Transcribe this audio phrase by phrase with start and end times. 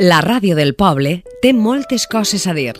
[0.00, 2.76] La ràdio del poble té moltes coses a dir.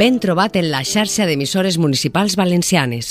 [0.00, 3.10] Ben trobat en la xarxa d'emissores municipals valencianes.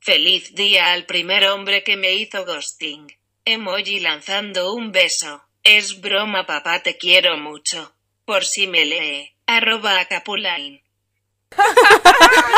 [0.00, 3.08] Feliz día al primer hombre que me hizo ghosting.
[3.46, 5.40] Emoji lanzando un beso.
[5.64, 7.94] Es broma papá te quiero mucho.
[8.26, 9.30] Por si me lee.
[9.46, 10.82] Arroba a Capulain.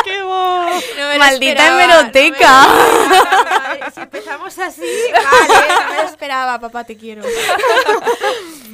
[0.05, 0.65] ¡Qué bo!
[0.97, 2.66] No Maldita hemeroteca.
[2.66, 7.23] no Si empezamos así, vale, no me lo esperaba, papá, te quiero.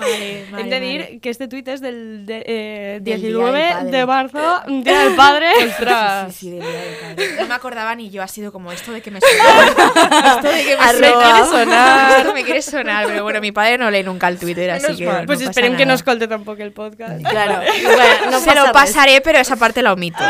[0.01, 3.91] Vale, vale, que este tuit és del de, eh, Del Día 19 del Padre.
[3.99, 5.49] de marzo, Día del Padre.
[5.61, 7.37] Sí, sí, del Día del Padre.
[7.41, 10.35] No me acordaba ni yo, ha sido como esto de que me suena.
[10.37, 12.17] esto de que me suena.
[12.19, 15.05] Esto me quiere sonar, pero bueno, mi padre no lee nunca el Twitter, así que.
[15.05, 17.23] no pues pasa esperem que no escolte tampoc el podcast.
[17.25, 17.61] Claro.
[17.83, 18.73] Bueno, no Se lo res.
[18.73, 20.23] pasaré, pero esa parte la omito.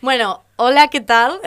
[0.00, 1.40] Bueno, hola, ¿qué tal?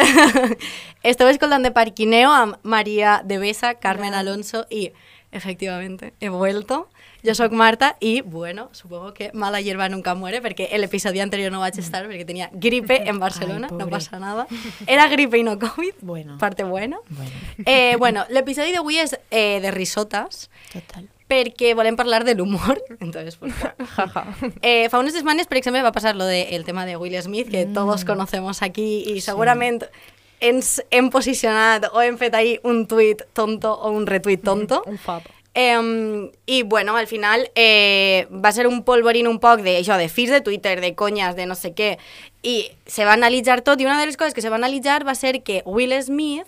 [1.04, 4.92] Esteu escoltant de Parquineo amb María de Besa, Carmen Alonso y,
[5.32, 6.90] efectivamente, he vuelto.
[7.24, 11.52] Yo soy Marta y, bueno, supongo que mala hierba nunca muere porque el episodio anterior
[11.52, 13.92] no va a estar porque tenía gripe en Barcelona, no pobre.
[13.92, 14.48] pasa nada.
[14.88, 16.38] Era gripe y no COVID, Bueno.
[16.38, 16.98] parte buena.
[17.10, 17.32] Bueno,
[17.66, 21.08] Eh, bueno, l'episodi d'avui és eh, de risotes, total.
[21.32, 22.82] perquè volem parlar de l'humor.
[23.00, 23.54] Entonces, pues,
[24.62, 27.50] eh, fa unes setmanes, per exemple, va passar lo de, el tema de Will Smith,
[27.50, 27.74] que Mm.
[27.74, 29.84] todos conocemos aquí i segurament
[30.42, 34.82] ens hem posicionat o hem fet ahí un tuit tonto o un retuit tonto.
[34.90, 35.24] Un fab.
[35.54, 40.08] Eh, I, bueno, al final eh, va ser un polvorín un poc de, això, de
[40.10, 41.98] fils de Twitter, de conyes, de no sé què,
[42.42, 45.16] i se va analitzar tot, i una de les coses que se va analitzar va
[45.16, 46.48] ser que Will Smith,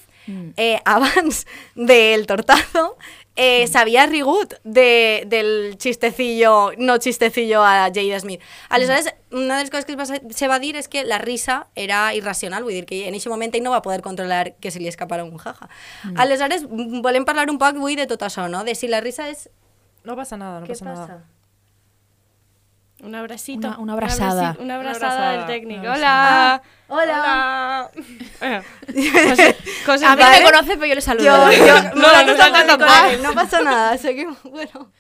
[0.58, 2.98] eh, abans del tortazo,
[3.36, 8.42] eh, s'havia rigut de, del xistecillo, no xistecillo a Jada Smith.
[8.70, 11.68] Aleshores, una de les coses que es va, se va dir és que la risa
[11.76, 14.80] era irracional, vull dir que en aquest moment ell no va poder controlar que se
[14.80, 15.70] li escapara un jaja.
[16.16, 18.64] Aleshores, mm, volem parlar un poc avui de tot això, no?
[18.64, 19.50] De si la risa és...
[20.04, 21.08] No pasa nada, no Què pasa, passa?
[21.08, 21.33] nada.
[23.04, 23.68] Un abracito.
[23.68, 24.56] Una- una abrazada.
[24.60, 25.82] Una Una abraçada del abrazada, técnico.
[25.82, 26.62] una Hola.
[26.88, 27.90] Hola.
[28.42, 28.62] A
[30.16, 30.40] mí Vale.
[30.40, 31.52] me conoce, pero yo le saludo.
[31.52, 32.86] Yo, yo, No, no, no, tampoco,
[33.22, 34.92] no pasa nada, seguimos, bueno.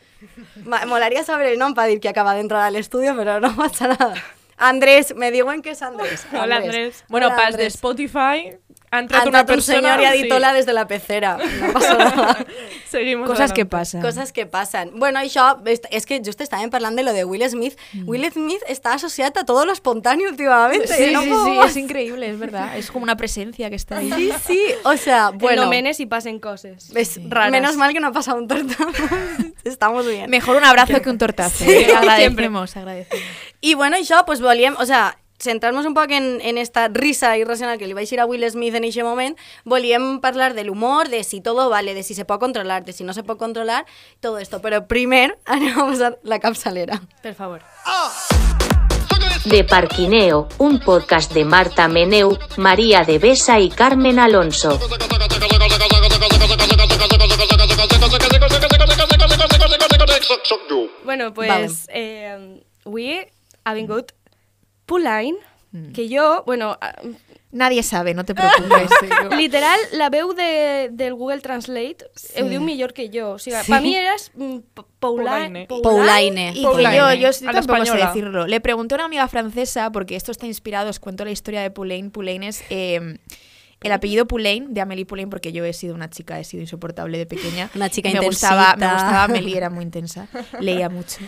[0.66, 3.56] Ma- Molaría saber el nombre para decir que acaba de entrar al estudio, pero no
[3.56, 4.14] pasa nada.
[4.58, 6.26] Andrés, me digo en qué es Andrés.
[6.32, 7.04] Hola, Andrés.
[7.10, 7.66] Bueno, Hola, pas de.
[7.66, 8.56] Spotify
[8.94, 9.80] ha Ha entrado una un persona...
[9.80, 10.24] señor y ha sí.
[10.24, 11.38] dit hola desde la pecera.
[11.38, 12.46] No pasa nada.
[12.90, 13.72] Seguimos Cosas que adelante.
[13.72, 14.02] pasan.
[14.02, 14.92] Cosas que passen.
[14.94, 15.58] Bueno, això,
[15.90, 17.74] és que just estàvem parlant de lo de Will Smith.
[18.06, 20.88] Will Smith està associat a todo lo espontáneo últimamente.
[20.88, 22.78] Sí, no sí, sí, es increíble, es verdad.
[22.78, 24.12] Es como una presencia que está ahí.
[24.14, 25.64] Sí, sí, o sea, bueno.
[25.64, 25.70] Bueno.
[25.70, 26.92] menes y pasen cosas.
[26.96, 27.52] es raras.
[27.52, 28.86] Menos mal que no ha pasado un tortazo.
[29.64, 30.30] Estamos bien.
[30.30, 31.64] Mejor un abrazo que un tortazo.
[31.64, 31.94] Sí, ¿eh?
[31.98, 33.26] agradecemos, agradecemos.
[33.62, 37.78] I bueno, això, pues, volíem, o sea, centrar-nos un poc en, en esta risa irracional
[37.78, 41.24] que li vaig dir a Will Smith en aquest moment, volíem parlar de l'humor, de
[41.24, 43.86] si todo vale, de si se pot controlar, de si no se pot controlar,
[44.20, 44.62] todo esto.
[44.64, 47.02] Però primer anem a posar la capçalera.
[47.22, 47.62] Per favor.
[49.46, 54.80] De Parquineo, un podcast de Marta Meneu, María de Besa y Carmen Alonso.
[61.04, 61.70] Bueno, pues Vale.
[61.90, 63.20] eh, avui
[63.64, 64.12] ha vingut
[64.86, 65.36] Pulain,
[65.94, 66.94] que jo, bueno, ah,
[67.52, 68.90] Nadie sabe, no te preocupes.
[69.38, 71.98] literal, la veu de, del Google Translate
[72.42, 73.34] ho diu millor que jo.
[73.34, 73.72] O sigui, Sí.
[73.72, 75.68] per mi eres mm, P- Paula, Paulaine.
[75.68, 76.50] Paulaine.
[76.56, 78.48] Y que yo, yo a tampoco sé decirlo.
[78.48, 81.70] Le pregunté a una amiga francesa, porque esto está inspirado, os cuento la historia de
[81.70, 82.10] Poulain.
[82.10, 83.20] Poulain es eh,
[83.82, 87.20] el apellido Poulain, de Amélie Poulain, porque yo he sido una chica, he sido insoportable
[87.20, 87.70] de pequeña.
[87.76, 90.28] Una chica me gustaba, me gustaba Amélie, era muy intensa,
[90.60, 91.20] leía mucho.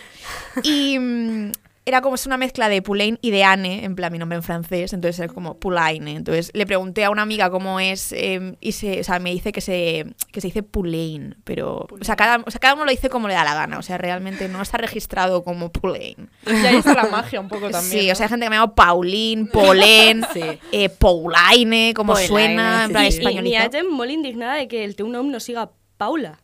[0.63, 1.51] Y mm,
[1.87, 4.41] era como es una mezcla de Poulain y de Anne, en plan mi nombre en
[4.43, 6.15] francés, entonces era como Poulaine.
[6.15, 9.51] Entonces le pregunté a una amiga cómo es eh, y se, o sea, me dice
[9.51, 12.91] que se, que se dice Poulain, pero o sea, cada, o sea, cada uno lo
[12.91, 16.29] dice como le da la gana, o sea, realmente no está registrado como Poulain.
[16.47, 18.01] Y ahí está la magia un poco también.
[18.01, 18.13] Sí, ¿no?
[18.13, 20.41] o sea, hay gente que me llama Paulín, Polén, Sí.
[20.71, 23.19] eh, Paulaine, como Paulaine, suena, en sí, plan sí.
[23.19, 23.71] N'hi ha españolizado.
[23.71, 26.39] gent molt indignada de que el teu nom no siga Paula.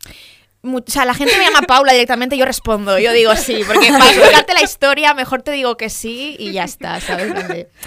[0.64, 4.06] O sea, la gente me llama Paula directamente, yo respondo, yo digo sí, porque para
[4.06, 7.34] explicarte la historia mejor te digo que sí y ya está, ¿sabes?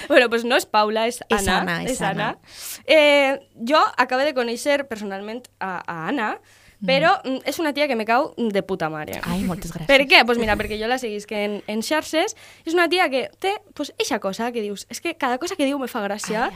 [0.08, 1.60] Bueno, pues no és Paula, és És Anna.
[1.60, 2.38] Anna, és Anna.
[2.84, 6.34] Eh, jo acabo de conèixer personalment a, a Anna,
[6.84, 7.44] però mm.
[7.48, 9.20] és una tia que me cau de puta mare.
[9.22, 9.88] Ay, muchas gracias.
[9.88, 10.24] Per què?
[10.26, 12.36] Pues mira, perquè jo la seguisc en, en xarxes.
[12.66, 15.66] És una tia que té pues, eixa cosa que dius, és que cada cosa que
[15.68, 16.50] diu me fa gràcia.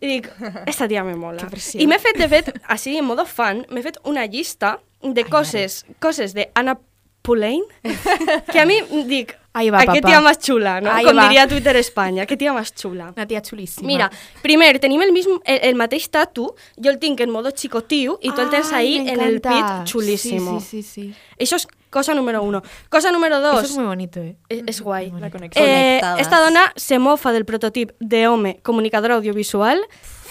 [0.00, 0.30] I dic,
[0.68, 1.40] esta tia me mola.
[1.42, 1.80] Que pressió.
[1.80, 4.76] I m'he fet, de fet, així, en modo fan, m'he fet una llista
[5.14, 6.78] de coses, coses de Anna
[7.22, 7.62] Pulain,
[8.52, 10.08] que a mi dic, Ahí va, ¿A qué papá.
[10.08, 10.92] tía más chula, no?
[10.92, 11.22] Ahí Com va.
[11.28, 12.26] diria Twitter Espanya.
[12.26, 13.14] ¿Qué tía más chula?
[13.16, 13.86] Una tia xulíssima.
[13.86, 14.10] Mira,
[14.42, 18.34] primer, tenim el, mismo, el, el mateix tatu, jo el tinc en modo chicotiu i
[18.36, 20.60] tu el tens ahí en el pit chulísimo.
[20.60, 21.14] Sí, sí, sí, sí.
[21.38, 22.60] Eso es cosa número uno.
[22.90, 23.64] Cosa número dos.
[23.64, 24.36] Eso es muy bonito, eh.
[24.50, 25.10] Es, es guai.
[25.18, 25.64] La conexión.
[25.64, 26.20] Eh, Conectadas.
[26.20, 29.80] esta dona se mofa del prototip de home comunicador audiovisual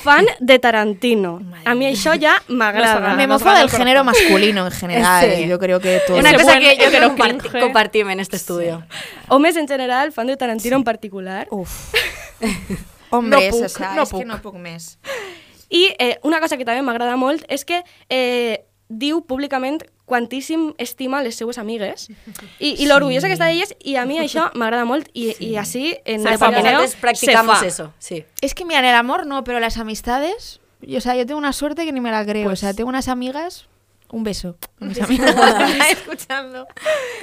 [0.05, 1.39] fan de Tarantino.
[1.65, 3.15] A mi això ja m'agrada.
[3.17, 5.31] Me nos mofa gana del el género masculino en general.
[5.35, 5.47] Sí.
[5.47, 6.17] Yo creo que todo.
[6.17, 8.83] Una cosa buen que yo creo que comparti compartim en este estudio.
[9.27, 11.47] Homes en general, fan de Tarantino en particular.
[11.49, 11.93] Uf.
[13.09, 14.25] Hombres, No puc, o sea, no es que puc.
[14.25, 14.97] no puc més.
[15.69, 18.65] I eh, una cosa que també m'agrada molt és que eh,
[18.99, 22.09] diu públicament quantíssim estima les seues amigues
[22.59, 25.95] i, i l'orgullosa que està d'elles i a mi això m'agrada molt i, i així
[26.05, 26.57] en Se el fa molt.
[26.61, 27.67] Pirineo Nosotros practicamos se fa.
[27.67, 28.23] eso, sí.
[28.41, 30.61] Es que mira, en el amor no, pero las amistades.
[30.81, 32.49] yo- o sea, yo tengo una suerte que ni me la creo.
[32.51, 33.67] o sea, tengo unas amigas.
[34.11, 34.55] Un beso.
[34.79, 35.35] mis amigas.
[35.89, 36.67] escuchando.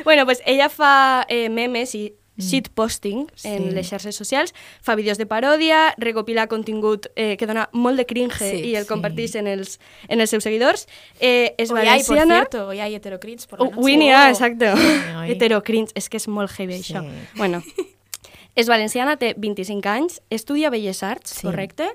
[0.03, 2.17] Bueno, pues ella fa eh, memes i
[2.51, 3.71] shitposting en Sí.
[3.71, 8.39] les xarxes socials, fa vídeos de paròdia, recopila contingut eh, que dona molt de cringe
[8.39, 8.89] Sí, i el sí.
[8.89, 9.79] comparteix en els,
[10.09, 10.89] en els seus seguidors.
[11.21, 12.35] Eh, és Hoy hay, por valenciana.
[12.35, 13.83] cierto, hoy hay heterocrits por la Uh, noche.
[13.83, 14.31] Winnie, ah, Oh.
[14.31, 14.67] exacte.
[14.69, 15.31] Ai.
[15.33, 16.95] Hetero cringe, és que és molt heavy Sí.
[16.95, 17.05] això.
[17.37, 17.63] Bueno,
[18.55, 21.47] és valenciana, té 25 anys, estudia Belles Arts, Sí.
[21.47, 21.89] correcte?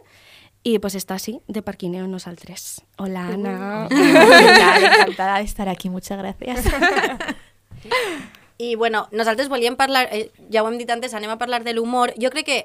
[0.64, 2.82] I pues està així, de parquineo nosaltres.
[2.98, 3.88] Hola, Anna.
[3.92, 6.66] Encantada, encantada de estar aquí, muchas gracias.
[8.57, 11.74] I bueno, nosaltres volíem parlar, eh, ja ho hem dit antes, anem a parlar de
[11.74, 12.13] l'humor.
[12.18, 12.59] Jo crec que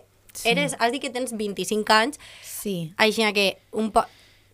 [0.45, 2.95] eres, has dit que tens 25 anys, Sí.
[2.97, 4.07] així que un poc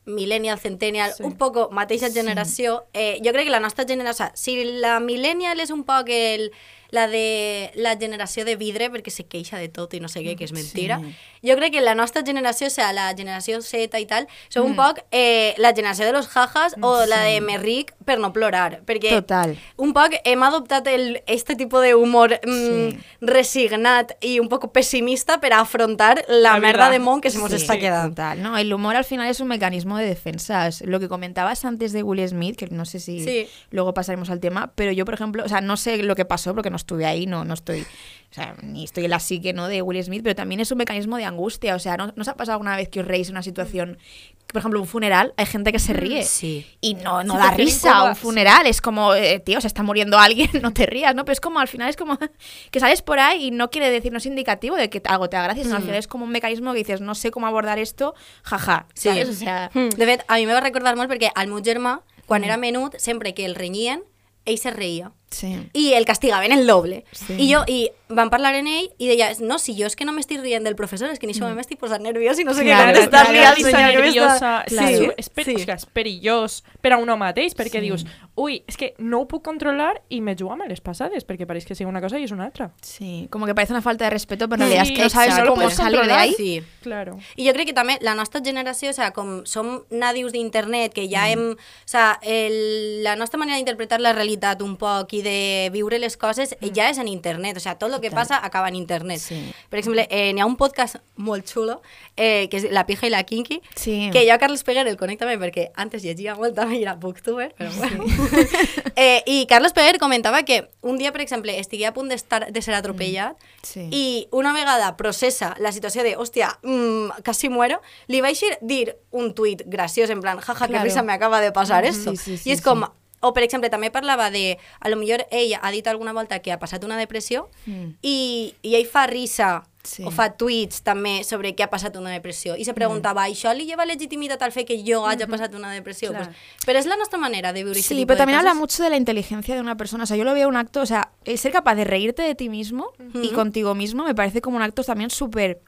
[0.04, 1.22] millennial, centennial, sí.
[1.22, 2.86] un poco mateixa generació.
[2.94, 6.08] Eh, jo crec que la nostra generació, o sigui, si la millennial és un poc
[6.08, 6.50] el,
[6.90, 10.36] la de la generació de vidre, perquè se queixa de tot i no sé què,
[10.36, 11.00] que és mentira.
[11.04, 11.14] Sí.
[11.48, 14.74] Jo crec que la nostra generació, o sea, la generació Z i tal, som un
[14.76, 18.80] poc eh, la generació de los jajas o la de me ric per no plorar,
[18.86, 19.56] perquè Total.
[19.76, 22.98] un poc hem adoptat el, este tipo de humor mm, Sí.
[23.20, 27.38] resignat i un poco pessimista per a afrontar la, La merda de món que se
[27.38, 28.10] nos Sí, está quedando.
[28.14, 28.56] Total, ¿no?
[28.58, 30.66] El humor al final es un mecanismo de defensa.
[30.68, 33.48] Es Lo que comentabas antes de Will Smith, que no sé si Sí.
[33.70, 36.54] luego pasaremos al tema, pero yo, por ejemplo, o sea, no sé lo que pasó
[36.54, 39.68] porque no estuve ahí, no, no estoy, o sea, ni estoy en la psique, ¿no?
[39.68, 41.74] De Will Smith, pero también es un mecanismo de angustia.
[41.74, 43.98] O sea, ¿no, ¿no os ha pasado alguna vez que os reís en una situación,
[44.46, 46.22] por ejemplo, un funeral, hay gente que se ríe?
[46.24, 46.66] Sí.
[46.80, 50.18] Y no, no Sí, da risa un funeral, es como, eh, tío, se está muriendo
[50.18, 51.24] alguien, no te rías, ¿no?
[51.24, 52.18] Pero es como, al final es como
[52.70, 55.36] que sales por ahí y no quiere decir, no es indicativo de que algo te
[55.36, 57.78] haga gracia, sino al final es como un mecanismo que dices, no sé cómo abordar
[57.78, 59.08] esto, jaja, Sí.
[59.08, 59.28] ¿sabes?
[59.28, 62.44] O sea, De fet, a mi me va recordar molt perquè al meu germà, quan
[62.44, 64.02] era menut, sempre que el renyien,
[64.44, 65.12] ell se reia.
[65.30, 65.70] Sí.
[65.74, 67.04] I el castigaven el doble.
[67.12, 67.34] Sí.
[67.38, 70.12] I jo, i van parlar en ell i deia, no, si jo és que no
[70.16, 72.92] m'estic rient del professor, és que ni això m'estic posant nerviós i no sé Claro,
[72.96, 74.86] què claro, claro, risa senyor que nerviosa, m'està...
[74.88, 75.54] sí, Sí, és, per, sí.
[75.54, 77.84] o sigui, és perillós per a un mateix, perquè Sí.
[77.84, 81.46] dius, ui, és que no ho puc controlar i me jugo amb les passades, perquè
[81.46, 82.70] pareix que sigui una cosa i és una altra.
[82.80, 85.10] Sí, como que parece una falta de respeto, pero en realidad es Sí, que no
[85.10, 85.50] sabes exacto.
[85.50, 86.34] No puedes salir de ahí.
[86.34, 86.62] Sí.
[86.82, 87.18] Claro.
[87.36, 91.02] I jo crec que també la nostra generació, o sea, com som nadius d'internet, que
[91.08, 91.10] Mm.
[91.12, 91.50] ja hem...
[91.52, 96.16] O sea, el, la nostra manera d'interpretar la realitat un poc i de viure les
[96.16, 97.56] coses eh, ja és en internet.
[97.56, 99.20] O sea, tot el que passa acaba en internet.
[99.20, 99.52] Sí.
[99.70, 101.80] Per exemple, eh, n'hi ha un podcast molt xulo,
[102.16, 104.10] eh, que és La pija i la kinky, Sí.
[104.12, 106.94] que jo a Carles Peguer el conec també perquè antes llegia molt també i era
[106.94, 108.04] booktuber, però bueno.
[108.96, 112.62] eh, I Carles Peguer comentava que un dia, per exemple, estigui a punt d'estar de
[112.62, 113.88] ser atropellat Sí.
[113.90, 118.96] i una vegada processa la situació de, hòstia, mm, casi muero, li vaig ir dir
[119.10, 120.84] un tuit graciós, en plan, jaja, que Claro.
[120.84, 121.90] risa me acaba de passar Mhm.
[121.90, 122.10] esto.
[122.12, 122.90] Sí, sí, sí, I és com, sí.
[123.20, 126.52] O per exemple, també parlava de, a lo millor ell ha dit alguna volta que
[126.52, 127.96] ha passat una depressió Mm.
[128.02, 130.02] i, i ell fa risa Sí.
[130.04, 133.64] o fa tuits també sobre que ha passat una depressió i se preguntava, això li
[133.64, 136.10] lleva legitimitat al fet que jo hagi passat una depressió?
[136.10, 136.26] Clar.
[136.26, 138.82] Pues, però és la nostra manera de este Sí, tipo pero de también habla mucho
[138.82, 140.04] de la inteligencia de una persona.
[140.04, 142.34] O sea, yo lo veo un acto, o sea, el ser capaz de reírte de
[142.34, 145.60] ti mismo y contigo mismo me parece como un acto también súper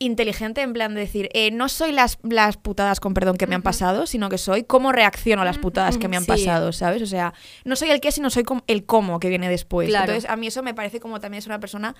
[0.00, 3.54] inteligente en plan de decir, eh, no soy las, las putadas, con perdón, que me
[3.56, 6.28] han pasado, sino que soy cómo reacciono a las putadas que me han Sí.
[6.28, 7.02] pasado, ¿sabes?
[7.02, 9.88] O sea, no soy el qué, sino soy el cómo que viene después.
[9.88, 10.12] Claro.
[10.12, 11.96] Entonces, a mí eso me parece como también es una persona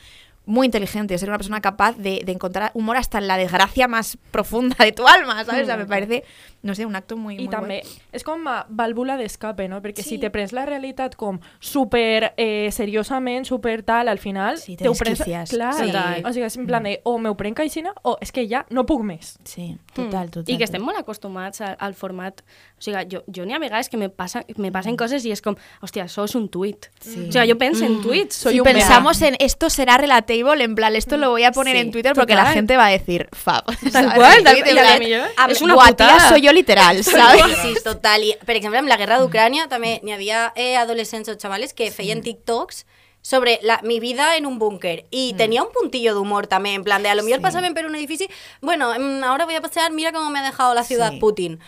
[0.47, 4.17] muy inteligente, ser una persona capaz de, de encontrar humor hasta en la desgracia más
[4.31, 5.65] profunda de tu alma, ¿sabes?
[5.65, 6.25] O sea, me parece,
[6.63, 7.99] no sé, un acto muy, I muy també guay.
[8.13, 9.81] és com a vàlvula d'escape, no?
[9.81, 10.09] Perquè Sí.
[10.11, 14.59] si te prens la realitat com super eh, seriosament, super tal, al final...
[14.59, 15.23] Sí, te te ho prens...
[15.23, 15.91] Clar, Sí.
[16.25, 18.85] o sigui, és en plan de o m'ho prenc aixina o és que ja no
[18.87, 19.37] puc més.
[19.45, 20.53] Sí, total, total.
[20.55, 22.43] I que estem molt acostumats al, al format...
[22.79, 25.43] O sigui, jo, jo n'hi ha vegades que me, passa, me passen coses i és
[25.43, 26.89] com, hòstia, això és un tuit.
[27.01, 27.29] Sí.
[27.29, 28.37] O sigui, jo penso en tuits.
[28.37, 31.75] Soy si un pensamos en esto será relatable, en plan, esto lo voy a poner
[31.77, 32.55] Sí, en Twitter porque la total.
[32.55, 33.65] gente va a decir fab.
[33.93, 35.51] Tal cual, tal cual.
[35.51, 36.17] és una "Buah, putada.
[36.19, 37.43] tía, soy yo literal, ¿sabes?
[37.63, 38.25] Sí, total.
[38.25, 41.91] I, per exemple, amb la guerra d'Ucrània també n'hi havia eh, adolescents o xavales que
[41.91, 42.87] feien TikToks
[43.21, 45.07] sobre la, mi vida en un búnker.
[45.11, 47.43] Y tenía un puntillo de humor también, en plan de a lo mejor Sí.
[47.43, 48.27] pasaban por un edificio,
[48.63, 51.19] bueno, mm, ahora voy a pasear, mira cómo me ha dejado la ciudad Sí.
[51.19, 51.59] Putin.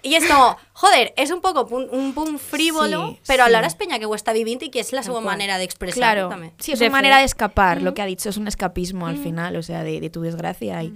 [0.00, 3.48] Y es como, joder, es un poco un pun frívolo, Sí, pero sí.
[3.50, 6.52] alhora es peña que està vivint i que és la seva manera d'expressar Claro, també.
[6.60, 9.16] sí, es De una manera de escapar, lo que ha dicho, es un escapismo al
[9.16, 10.84] final, o sea, de, de tu desgracia.
[10.84, 10.92] Y,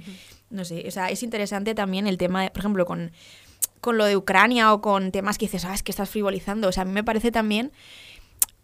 [0.52, 3.10] No sé, o sea, es interesante también el tema, de, por ejemplo, con,
[3.80, 6.68] con lo de Ucrania o con temas que dices, ah, es que estás frivolizando.
[6.68, 7.72] O sea, a mí me parece también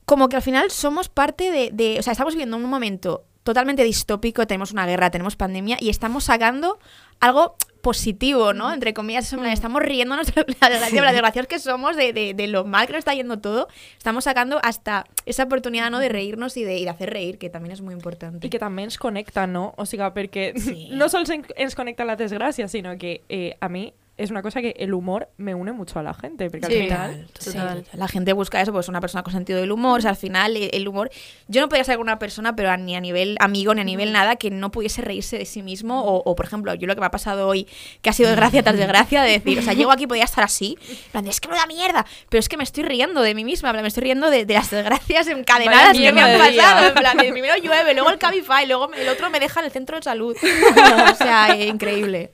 [0.04, 3.82] como que al final somos parte de, de- o sea, estamos viviendo un momento totalmente
[3.84, 6.78] distópico, tenemos una guerra, tenemos pandemia y estamos sacando
[7.20, 8.72] algo positivo, ¿no?
[8.72, 12.64] Entre comillas, estamos riéndonos de la, de la desgraciados que somos, de, de- de lo
[12.64, 13.68] mal que nos está yendo todo.
[13.96, 15.98] Estamos sacando hasta esa oportunidad, ¿no?
[15.98, 18.46] De reírnos y de, y de hacer reír, que también es muy importante.
[18.46, 19.74] I que també ens connecta, no?
[19.76, 20.88] O perquè Sí.
[20.92, 24.60] no sols en- ens connecta la desgràcia, sinó que eh, a mi es una cosa
[24.60, 26.74] que el humor me une mucho a la gente, porque Sí.
[26.74, 27.26] al final...
[27.38, 27.52] Sí,
[27.96, 30.00] La gente busca eso, pues una persona con sentido del humor.
[30.00, 31.10] O sea, al final, el, el humor.
[31.46, 34.36] Yo no podía ser una persona, pero ni a nivel amigo, ni a nivel nada,
[34.36, 36.02] que no pudiese reírse de sí mismo.
[36.04, 37.66] O, o, por ejemplo, yo lo que me ha pasado hoy,
[38.02, 40.44] que ha sido desgracia tras desgracia, de decir, o sea, llego aquí y podía estar
[40.44, 40.76] así.
[40.88, 42.04] en plan es que me da mierda.
[42.28, 44.54] Pero es que me estoy riendo de mí misma, plan, me estoy riendo de, de
[44.54, 46.88] las desgracias encadenadas Vaya que me han pasado.
[46.88, 49.96] En plan, primero llueve, luego el Cabify, luego el otro me deja en el centro
[49.96, 50.36] de salud.
[51.12, 52.32] o sea, eh, increíble.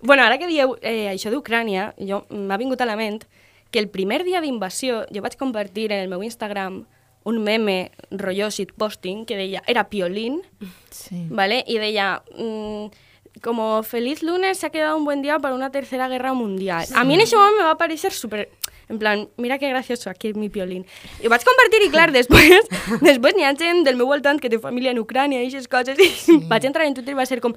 [0.00, 3.24] Bueno, ara que dieu eh, això d'Ucrània, jo m'ha vingut a la ment
[3.72, 6.84] que el primer dia d'invasió jo vaig compartir en el meu Instagram
[7.24, 10.42] un meme rotllo shitposting que deia, era Piolín,
[10.90, 11.26] Sí.
[11.30, 11.64] ¿vale?
[11.66, 12.90] Y deia, mm,
[13.42, 16.86] como feliz lunes se ha quedado un buen día para una tercera guerra mundial.
[16.94, 18.50] A mí en ese momento me va a parecer súper...
[18.86, 20.84] En plan, mira que gracioso, aquí mi piolín.
[21.22, 22.66] I ho vaig compartir i, clar, després,
[23.00, 25.96] després n'hi ha gent del meu voltant que té família en Ucrània i aquestes coses
[25.98, 26.36] i sí.
[26.52, 27.54] vaig entrar en Twitter i va ser com...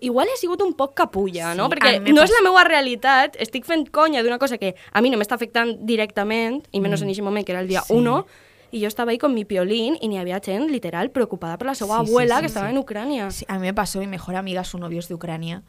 [0.00, 1.66] Igual he sigut un poc capulla, no?
[1.68, 4.56] Sí, Perquè a mi me no és la meva realitat, estic fent conya d'una cosa
[4.56, 7.04] que a mi no m'està afectant directament, i menys Mm.
[7.04, 7.92] en aquest moment, que era el dia Sí.
[7.92, 8.26] 1,
[8.72, 11.74] i jo estava ahí con mi piolín i n'hi havia gent, literal, preocupada per la
[11.74, 12.74] Sí, sí, abuela sí, que estava sí.
[12.74, 13.30] en Ucrània.
[13.30, 15.62] Sí, a mí me pasó, mi mejor amiga, su novio es de Ucrania,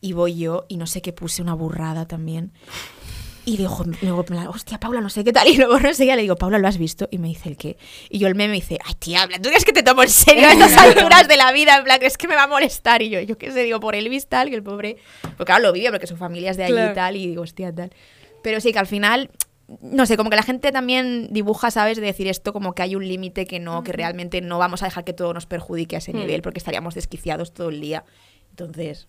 [0.00, 2.52] y voy yo, y no sé qué puse una burrada también.
[3.44, 5.48] Y digo, luego, hostia, Paula, no sé qué tal.
[5.52, 7.08] Y luego no sé qué, le digo, Paula, ¿lo has visto?
[7.10, 7.78] Y me dice el qué.
[8.10, 10.46] Y yo el meme me dice, ay, tía, ¿tú crees que te tomo en serio
[10.46, 11.78] a estas alturas de la vida?
[11.78, 13.00] En plan, es que me va a molestar.
[13.00, 14.98] Y yo, yo qué sé, digo, por Elvis tal, que el pobre.
[15.22, 16.92] Porque claro, lo vive porque su familia es de allí Claro.
[16.92, 17.90] y tal, y digo, hostia, tal.
[18.42, 19.30] Pero sí, que al final.
[19.82, 21.98] No sé, como que la gente también dibuja, ¿sabes?
[21.98, 24.86] De decir esto como que hay un límite que no, que realmente no vamos a
[24.86, 28.04] dejar que todo nos perjudique a ese nivel porque estaríamos desquiciados todo el día.
[28.50, 29.08] Entonces,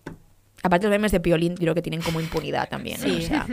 [0.62, 3.00] aparte los memes de Piolín, creo que tienen como impunidad también.
[3.00, 3.16] ¿no?
[3.16, 3.46] O sea,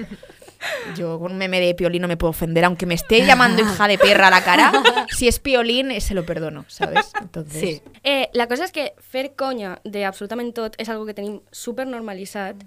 [0.98, 3.88] yo con un meme de Piolín no me puedo ofender, aunque me esté llamando hija
[3.88, 4.72] de perra a la cara.
[5.10, 7.12] Si es Piolín, se lo perdono, ¿sabes?
[7.22, 7.82] Entonces, Sí.
[8.04, 11.88] Eh, la cosa és que fer conya de absolutament tot és algo que tenim super
[11.88, 12.60] normalitzat,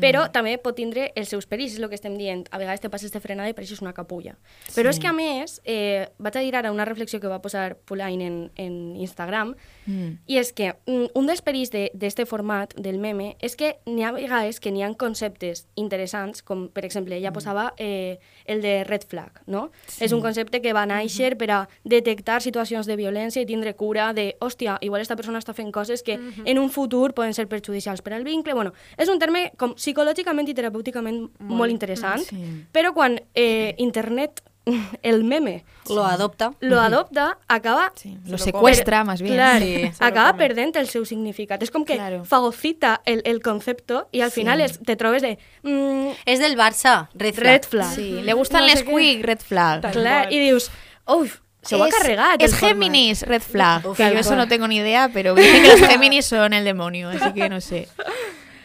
[0.00, 2.46] però també pot tindre els seus perills, és el que estem dient.
[2.50, 4.36] A vegades te passes de frenada i pareixes una capulla.
[4.74, 7.76] Però és que, a més, eh, vaig a dir ara una reflexió que va posar
[7.84, 9.54] Pulain en, en Instagram,
[9.86, 10.18] Mm.
[10.26, 14.02] i és que mm, un dels perills de- d'este format, del meme, és que n'hi
[14.02, 18.82] ha vegades que n'hi ha conceptes interessants, com, per exemple, ella posava eh, el de
[18.82, 19.70] red flag, no?
[20.00, 24.12] És un concepte que va néixer per a detectar situacions de violència i tindre cura
[24.12, 28.02] de, hòstia, igual esta persona està fent coses que en un futur poden ser perjudicials
[28.02, 28.54] per al vincle.
[28.54, 32.42] Bueno, és un terme com psicològicament i terapèuticament molt, interessant, sí.
[32.74, 34.42] però quan eh, internet,
[35.06, 36.48] el meme, Lo adopta.
[36.58, 39.34] lo adopta, acaba sí, lo secuestra más bien.
[39.36, 40.42] Clar, Sí, se acaba come.
[40.42, 41.62] perdent el seu significat.
[41.62, 42.24] És com que Claro.
[42.24, 44.40] fagocita el, el concepto i al Sí.
[44.40, 45.38] final es, te trobes de...
[45.62, 47.46] Mm, És del Barça, Red Flag.
[47.46, 47.94] red flag.
[47.94, 49.82] Sí, le gustan No les quick, red flag.
[49.82, 50.72] Tal Clar, i dius,
[51.06, 51.76] uf, se.
[51.76, 52.42] Es el format.
[52.58, 53.86] Géminis, red flag.
[53.86, 56.64] Uf, que yo eso no tengo ni idea, pero dicen que los Géminis son el
[56.64, 57.86] demonio, así que no sé.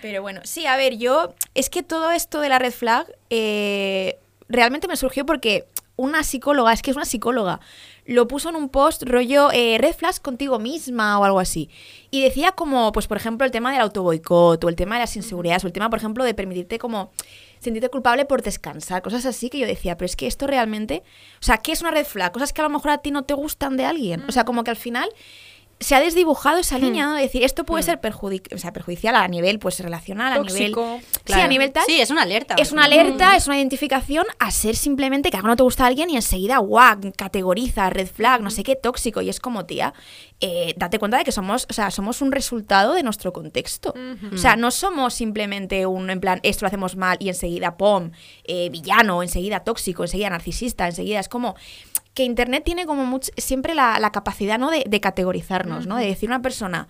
[0.01, 1.33] Pero bueno, sí, a ver, yo.
[1.53, 4.17] Es que todo esto de la red flag eh,
[4.49, 7.59] realmente me surgió porque una psicóloga, es que es una psicóloga,
[8.05, 11.69] lo puso en un post rollo eh, red flags contigo misma o algo así.
[12.09, 15.15] Y decía como, pues por ejemplo, el tema del autoboicot o el tema de las
[15.15, 17.11] inseguridades o el tema, por ejemplo, de permitirte como
[17.59, 21.03] sentirte culpable por descansar, cosas así que yo decía, pero es que esto realmente,
[21.39, 22.31] o sea, ¿qué es una red flag?
[22.31, 24.23] Cosas que a lo mejor a ti no te gustan de alguien.
[24.27, 25.07] O sea, como que al final
[25.81, 27.15] se ha desdibujado esa línea, ¿no?
[27.15, 30.75] De decir, esto puede ser perjudic o sea, perjudicial a nivel pues relacional, a nivel...
[31.25, 31.83] Sí, a nivel tal.
[31.85, 32.55] Sí, es una alerta.
[32.57, 35.87] Es una alerta, es una identificación a ser simplemente que algo no te gusta a
[35.87, 39.21] alguien y enseguida, guau, categoriza, red flag, no sé qué, tóxico.
[39.21, 39.93] Y es como, tía,
[40.39, 43.93] eh, date cuenta de que somos, o sea, somos un resultado de nuestro contexto.
[44.33, 48.11] O sea, no somos simplemente un, en plan, esto lo hacemos mal y enseguida, pom,
[48.43, 51.55] eh, villano, enseguida tóxico, enseguida narcisista, enseguida es como
[52.13, 54.69] que Internet tiene como much- siempre la, la capacidad, ¿no?
[54.71, 55.95] De, de categorizarnos, ¿no?
[55.97, 56.87] De decir una persona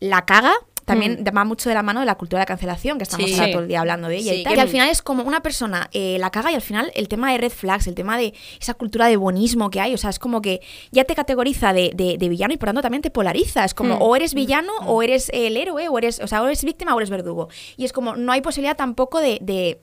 [0.00, 0.52] la caga
[0.84, 3.38] también va mucho de la mano de la cultura de la cancelación, que estamos Sí.
[3.38, 4.54] ahora todo el día hablando de ella Sí, y tal.
[4.54, 7.30] que- al final es como una persona eh, la caga y al final el tema
[7.30, 10.18] de red flags, el tema de esa cultura de buenismo que hay, o sea, es
[10.18, 10.60] como que
[10.90, 13.64] ya te categoriza de, de- de villano y por tanto también te polariza.
[13.64, 16.64] Es como o eres villano o eres el héroe o eres, o sea, o eres
[16.64, 17.48] víctima o eres verdugo.
[17.76, 19.38] Y es como, no hay posibilidad tampoco de...
[19.40, 19.78] de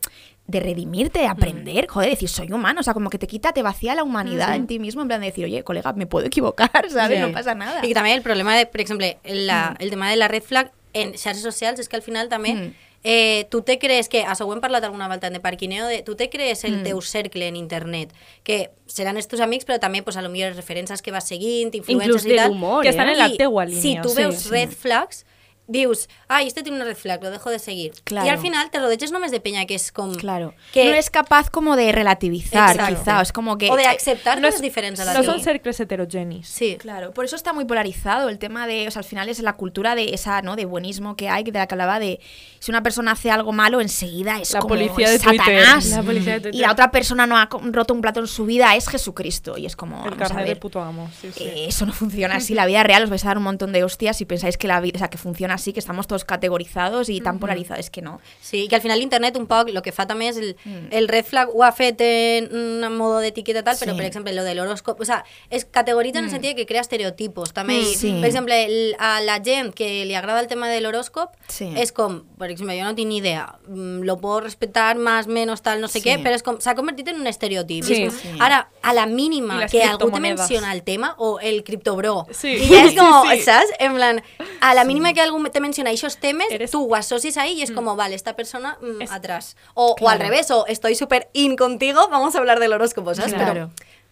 [0.49, 3.61] de redimirte, de aprender, joder, decir, soy humano, o sea, como que te quita, te
[3.61, 6.69] vacía la humanidad en ti mismo, en plan de decir, oye, colega, me puedo equivocar,
[6.89, 7.19] ¿sabes?
[7.19, 7.25] Sí.
[7.25, 7.81] No pasa nada.
[7.81, 11.13] Que també el problema, de, per exemple, la, el tema de la red flag en
[11.13, 12.73] xarxes socials és que al final també Mm.
[13.03, 16.15] eh, tu te crees que, això ho hem parlat alguna volta de parquineo, de, tu
[16.19, 18.11] te crees el teu cercle en internet,
[18.43, 21.69] que seran els teus amics, però també pues, a lo millor referències que vas seguint,
[21.71, 22.49] influències Inclús i de tal.
[22.51, 23.13] l'humor, Que estan eh?
[23.13, 24.49] en la teua Si línia, tu sí, veus sí.
[24.49, 25.25] red flags,
[25.69, 27.93] dius, ay, este tiene una red flag, lo dejo de seguir.
[28.03, 28.25] Claro.
[28.27, 30.13] Y al final te rodeges només de peña que és com...
[30.15, 30.53] Claro.
[30.73, 32.95] Que, no eres capaz como de relativizar, Exacto.
[32.99, 33.21] quizá.
[33.21, 33.69] Es como que.
[33.71, 36.47] o de acceptar No coses es- diferents a la No son cercles heterogenis.
[36.49, 36.75] Sí.
[36.79, 39.53] Claro, por eso está muy polarizado el tema de, o sea, al final es la
[39.53, 40.55] cultura de esa, ¿no?
[40.55, 42.19] De buenismo que hay, de la que hablaba de
[42.59, 45.83] si una persona hace algo malo, enseguida es La como policía de Satanás.
[45.83, 45.97] Twitter.
[45.97, 46.55] La policía de Twitter.
[46.55, 49.57] Y la otra persona no ha roto un plato en su vida, es Jesucristo.
[49.57, 51.09] Y es como, El vamos a carnet de puto amo.
[51.21, 51.43] Sí, sí.
[51.43, 52.53] eh, eso no funciona así.
[52.55, 54.79] La vida real os vais a dar un montón de hostias si pensáis que la
[54.81, 57.79] vida, o sea, que funciona así, que estamos todos categorizados y tan polarizados.
[57.79, 58.19] Es que no.
[58.41, 60.87] Sí, que al final l'internet un poc el que fa també és el, Mm.
[60.91, 63.97] el red flag ho ha fet en un modo d'etiqueta tal, però Sí.
[63.97, 67.53] per exemple lo de l'horòscop, o sea, es categoritza en el sentit que crea estereotipos
[67.53, 67.75] també.
[67.79, 68.11] I, Sí.
[68.19, 71.71] Per exemple, el, a la gent que li agrada el tema de l'horòscop Sí.
[71.77, 75.61] és com, per exemple, jo no tinc ni idea, mm, lo puedo respetar más, menos,
[75.61, 76.07] tal, no sé Sí.
[76.09, 77.83] què, però com, s'ha convertit en un estereotip.
[77.83, 78.07] Sí.
[78.07, 78.41] Com.
[78.41, 82.53] Ara, a la mínima que algú te menciona el tema, o el criptobro, Sí.
[82.55, 83.41] i ja és com, sí.
[83.41, 83.67] saps?
[83.79, 84.23] En plan,
[84.61, 87.61] a la mínima que algú te menciona esos temes, Eres- tú ho associes ahí y
[87.61, 89.57] es como, vale, esta persona mm, Es- atrás.
[89.73, 93.33] O, o al revés, o estoy súper in contigo, vamos a hablar del horóscopo, ¿sabes?
[93.33, 93.69] Claro.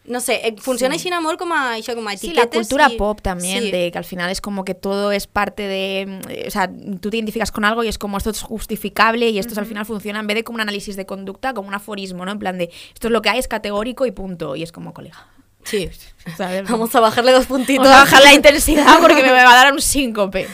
[0.08, 3.22] No sé, eh, funciona en amor com a, això, com a Sí, la cultura pop
[3.22, 3.72] también, Sí.
[3.72, 6.06] de que al final es como que todo es parte de.
[6.08, 6.72] mm, O sea,
[7.02, 9.86] tú te identificas con algo y es como esto es justificable y esto al final
[9.86, 12.32] funciona en vez de como un análisis de conducta, como un aforismo, ¿no?
[12.32, 14.56] En plan de esto es lo que hay, es categórico y punto.
[14.56, 15.28] Y es como, colega.
[15.70, 15.90] Sí.
[16.36, 16.70] ¿sabes?
[16.70, 17.86] Vamos a bajarle dos puntitos.
[17.86, 20.46] Vamos a bajar la intensidad porque me va a dar un síncope.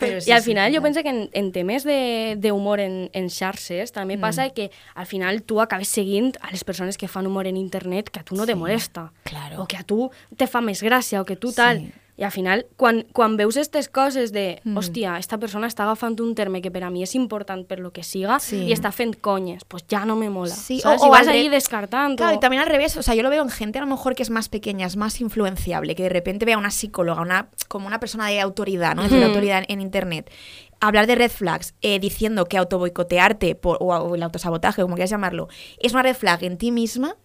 [0.00, 0.82] Pero sí, I al sí, final total.
[0.82, 4.20] penso que en, en temes de- d'humor en, en xarxes també Mm.
[4.20, 8.10] passa que al final tu acabes seguint a les persones que fan humor en internet
[8.10, 9.12] que a tu no te molesta.
[9.22, 9.62] claro.
[9.62, 11.92] O que a tu te fa més gràcia o que tu tal.
[12.20, 14.76] I al final, quan, quan veus aquestes coses de, Mm.
[14.76, 17.92] hòstia, esta persona està agafant un terme que per a mi és important per lo
[17.94, 18.66] que siga Sí.
[18.68, 20.54] i està fent conyes, pues ja no me mola.
[20.54, 21.00] Sí, ¿sabes?
[21.00, 22.18] o- o vas ahí descartant.
[22.18, 24.14] Claro, y también al revés, o sea, yo lo veo en gente a lo mejor
[24.14, 27.86] que es más pequeña, es más influenciable, que de repente vea una psicóloga, una, como
[27.86, 29.08] una persona de autoridad, ¿no?
[29.08, 30.30] De autoridad en, en internet,
[30.78, 35.10] hablar de red flags, eh, diciendo que autoboicotearte por, o, o el autosabotaje, como quieras
[35.10, 37.16] llamarlo, es una red flag en ti misma.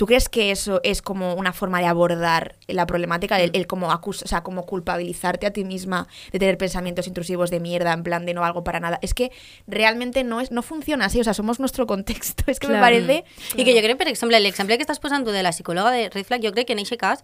[0.00, 3.92] ¿Tú crees que eso es como una forma de abordar la problemática, el, el como
[3.92, 8.02] acus o sea, como culpabilizarte a ti misma de tener pensamientos intrusivos de mierda, en
[8.02, 8.98] plan de no algo para nada?
[9.02, 9.30] Es que
[9.66, 12.44] realmente no es no funciona así, o sea, somos nuestro contexto.
[12.50, 12.86] Es que me Claro.
[12.86, 13.24] parece
[13.58, 16.08] I que jo crec, per exemple, l'exemple que estàs posant tu de la psicòloga de
[16.08, 17.22] Red Flag, jo crec que en aquest cas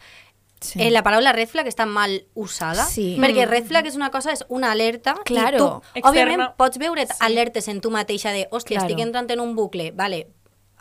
[0.61, 0.81] Sí.
[0.83, 3.17] eh, la paraula red flag està mal usada, Sí.
[3.21, 5.57] perquè red flag és una cosa, és una alerta, Claro.
[5.57, 5.67] i tu,
[6.01, 6.11] Externa.
[6.11, 8.89] òbviament, pots veure alertes en tu mateixa de, hòstia, Claro.
[8.89, 10.29] estic entrant en un bucle, vale,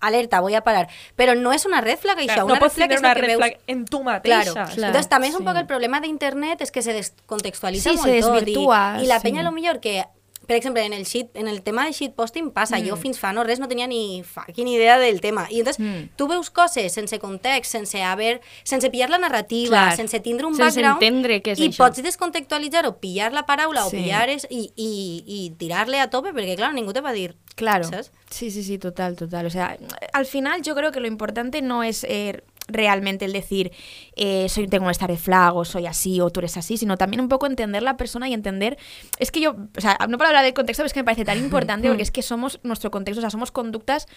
[0.02, 2.72] alerta, voy a parar, però no és una red flag això, Claro, una no red
[2.72, 4.12] flag és una que red flag en tu Claro.
[4.14, 4.54] mateixa.
[4.54, 4.72] Claro.
[4.88, 5.46] Entonces, també és un Sí.
[5.46, 8.32] poc el problema d'internet és que se descontextualitza Sí, molt se tot.
[8.34, 9.24] desvirtúa, I la sí.
[9.24, 10.04] penya, a lo millor, que
[10.48, 12.88] per exemple, en el, shit, en el tema de shitposting passa, Mm.
[12.90, 15.48] jo fins fa no res no tenia ni fucking idea del tema.
[15.50, 16.16] I entonces Mm.
[16.16, 19.96] tu veus coses sense context, sense haver, sense pillar la narrativa, Clar.
[19.96, 21.78] sense tindre un Sense background, entendre què és i això.
[21.78, 23.98] pots descontextualitzar o pillar la paraula o Sí.
[23.98, 27.86] pillar es, i, i, i tirar-le a tope, perquè clar, ningú te va dir Claro.
[27.86, 28.12] ¿sabes?
[28.30, 29.46] Sí, sí, sí, total, total.
[29.46, 29.78] O sea,
[30.12, 33.72] al final yo creo que lo importante no es eh, realmente el decir
[34.16, 37.22] eh, soy tengo esta red flag o soy así o tú eres así, sino también
[37.22, 38.78] un poco entender la persona y entender.
[39.20, 41.26] Es que yo, o sea, no para hablar del contexto, pero es que me parece
[41.26, 44.08] tan importante porque es que somos nuestro contexto, o sea, somos conductas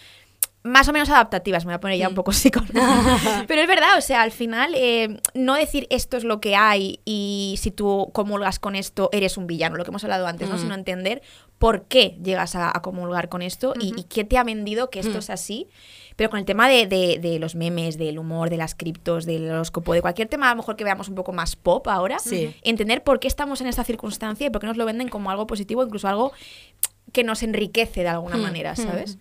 [0.61, 3.43] más o menos adaptativas, me voy a poner ya un poco psicóloga.
[3.47, 6.99] Pero es verdad, o sea, al final, eh, no decir esto es lo que hay
[7.05, 10.57] y si tú comulgas con esto eres un villano, lo que hemos hablado antes, ¿no?
[10.57, 11.21] Sino entender
[11.57, 14.99] por qué llegas a, a comulgar con esto y, y qué te ha vendido que
[14.99, 15.67] esto es así.
[16.19, 19.49] Pero con el tema de, de- de los memes, del humor, de las criptos, del
[19.49, 22.53] horóscopo, de cualquier tema a lo mejor que veamos un poco más pop ahora, Sí.
[22.61, 25.47] entender por qué estamos en esta circunstancia y por qué nos lo venden como algo
[25.47, 26.33] positivo, incluso algo
[27.13, 29.17] que nos enriquece de alguna manera, ¿sabes?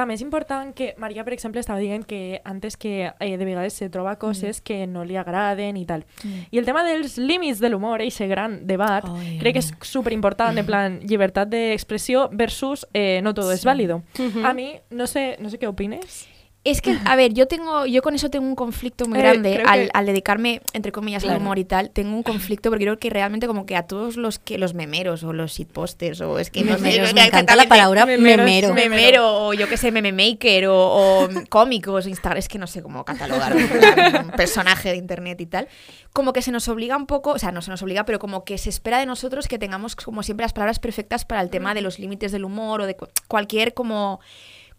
[0.00, 3.74] També és important que Maria, per exemple, estava dient que antes que eh, de vegades
[3.76, 6.06] se troba coses que no li agraden i tal.
[6.24, 10.56] I el tema dels límits de l'humor, eixe gran debat, Ai, crec que és superimportant,
[10.56, 14.02] en plan, llibertat d'expressió versus eh, no todo es válido.
[14.42, 16.24] A mi, no sé, no sé què opines.
[16.62, 19.62] Es que, a ver, yo tengo, yo con eso tengo un conflicto muy Eh, grande
[19.66, 21.88] al, que- al dedicarme, entre comillas, al humor y tal.
[21.88, 25.24] Tengo un conflicto porque creo que realmente como que a todos los que los memeros
[25.24, 28.44] o los shitposters o es que no sé, Memeros, es me encanta la palabra Memeros,
[28.44, 28.74] memero.
[28.74, 32.66] me- memero o yo que sé, meme maker o, o cómicos, Instagram, es que no
[32.66, 35.66] sé cómo catalogar un personaje de internet y tal,
[36.12, 38.44] como que se nos obliga un poco, o sea, no se nos obliga, pero como
[38.44, 41.72] que se espera de nosotros que tengamos como siempre las palabras perfectas para el tema
[41.72, 44.20] de los límites del humor o de cu- cualquier como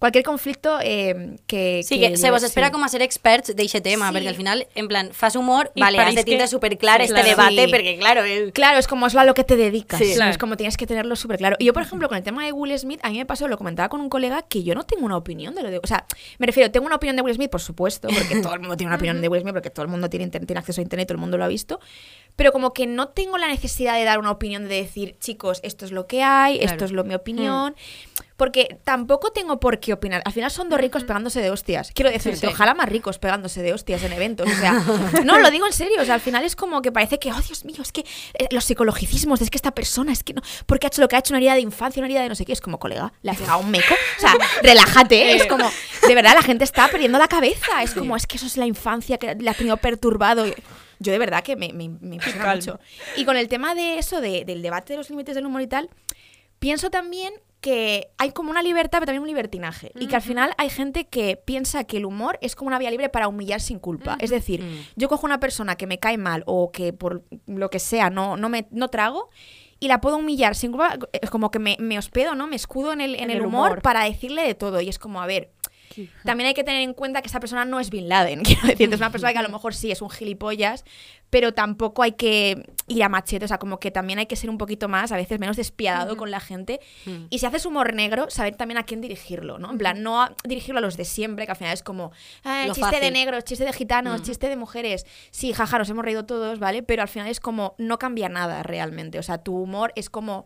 [0.01, 2.47] cualquier conflicto eh, que Sí, que, se vos sí.
[2.47, 4.15] espera com a ser experts d'eixe tema, Sí.
[4.17, 7.03] perquè al final, en plan, fas humor, I vale, has de tindre que- superclar Sí,
[7.05, 7.29] este claro.
[7.29, 7.71] debate, Sí.
[7.71, 8.51] perquè, claro, el...
[8.51, 9.99] Claro, es como es a lo que te dedicas.
[9.99, 10.13] Sí.
[10.15, 10.31] Claro.
[10.31, 11.55] Es como tienes que tenerlo súper claro.
[11.59, 13.57] Y yo, por ejemplo, con el tema de Will Smith, a mí me pasó, lo
[13.57, 15.77] comentaba con un colega, que yo no tengo una opinión de lo de.
[15.77, 16.05] O sea,
[16.39, 18.89] me refiero, tengo una opinión de Will Smith, por supuesto, porque todo el mundo tiene
[18.89, 21.15] una opinión de Will Smith, porque todo el mundo tiene, tiene acceso a internet, todo
[21.15, 21.79] el mundo lo ha visto.
[22.35, 25.85] Pero como que no tengo la necesidad de dar una opinión, de decir, chicos, esto
[25.85, 26.85] es lo que hay, esto Claro.
[26.85, 27.75] es lo mi opinión.
[28.41, 30.23] Porque tampoco tengo por qué opinar.
[30.25, 31.91] Al final son dos ricos pegándose de hostias.
[31.93, 34.49] Quiero decirte, ojalá más ricos pegándose de hostias en eventos.
[34.49, 34.73] O sea,
[35.23, 36.01] no, lo digo en serio.
[36.01, 38.01] O sea, al final es como que parece que, oh Dios mío, es que
[38.33, 41.17] eh, los psicologicismos, es que esta persona, es que no, porque ha hecho lo que
[41.17, 42.53] ha hecho, una herida de infancia, una herida de no sé qué.
[42.53, 43.93] Es como, colega, le has pegado un meco.
[44.17, 45.33] O sea, relájate.
[45.33, 45.35] ¿eh?
[45.35, 45.69] Es como,
[46.07, 47.83] de verdad, la gente está perdiendo la cabeza.
[47.83, 50.45] Es como, es que eso es la infancia que le ha tenido perturbado.
[50.97, 52.79] Yo de verdad que me, me, me impresiona mucho.
[53.17, 55.67] Y con el tema de eso, de- del debate de los límites del humor y
[55.67, 55.91] tal,
[56.57, 59.91] pienso también que hay como una libertad, pero también un libertinaje.
[59.99, 62.89] Y que al final hay gente que piensa que el humor es como una vía
[62.89, 64.17] libre para humillar sin culpa.
[64.19, 67.79] Es decir, yo cojo una persona que me cae mal o que por lo que
[67.79, 69.29] sea no, no, me, no trago
[69.79, 70.97] y la puedo humillar sin culpa.
[71.13, 72.47] Es como que me, me hospedo, ¿no?
[72.47, 73.81] Me escudo en el, en En el el humor, humor.
[73.83, 74.81] para decirle de todo.
[74.81, 75.51] Y es como, a ver,
[76.23, 78.91] también hay que tener en cuenta que esa persona no es Bin Laden, quiero decir,
[78.91, 80.85] es una persona que a lo mejor sí es un gilipollas,
[81.31, 84.49] pero tampoco hay que ir a machete, o sea, como que también hay que ser
[84.49, 86.79] un poquito más, a veces menos despiadado con la gente.
[87.31, 89.71] Y si haces humor negro, saber también a quién dirigirlo, ¿no?
[89.71, 92.11] En plan, no a- dirigirlo a los de siempre, que al final es como,
[92.73, 95.05] chiste de negros, chiste de gitanos, chiste de mujeres.
[95.31, 96.83] Sí, jaja, nos hemos reído todos, ¿vale?
[96.83, 100.45] Pero al final es como, no cambia nada realmente, o sea, tu humor es como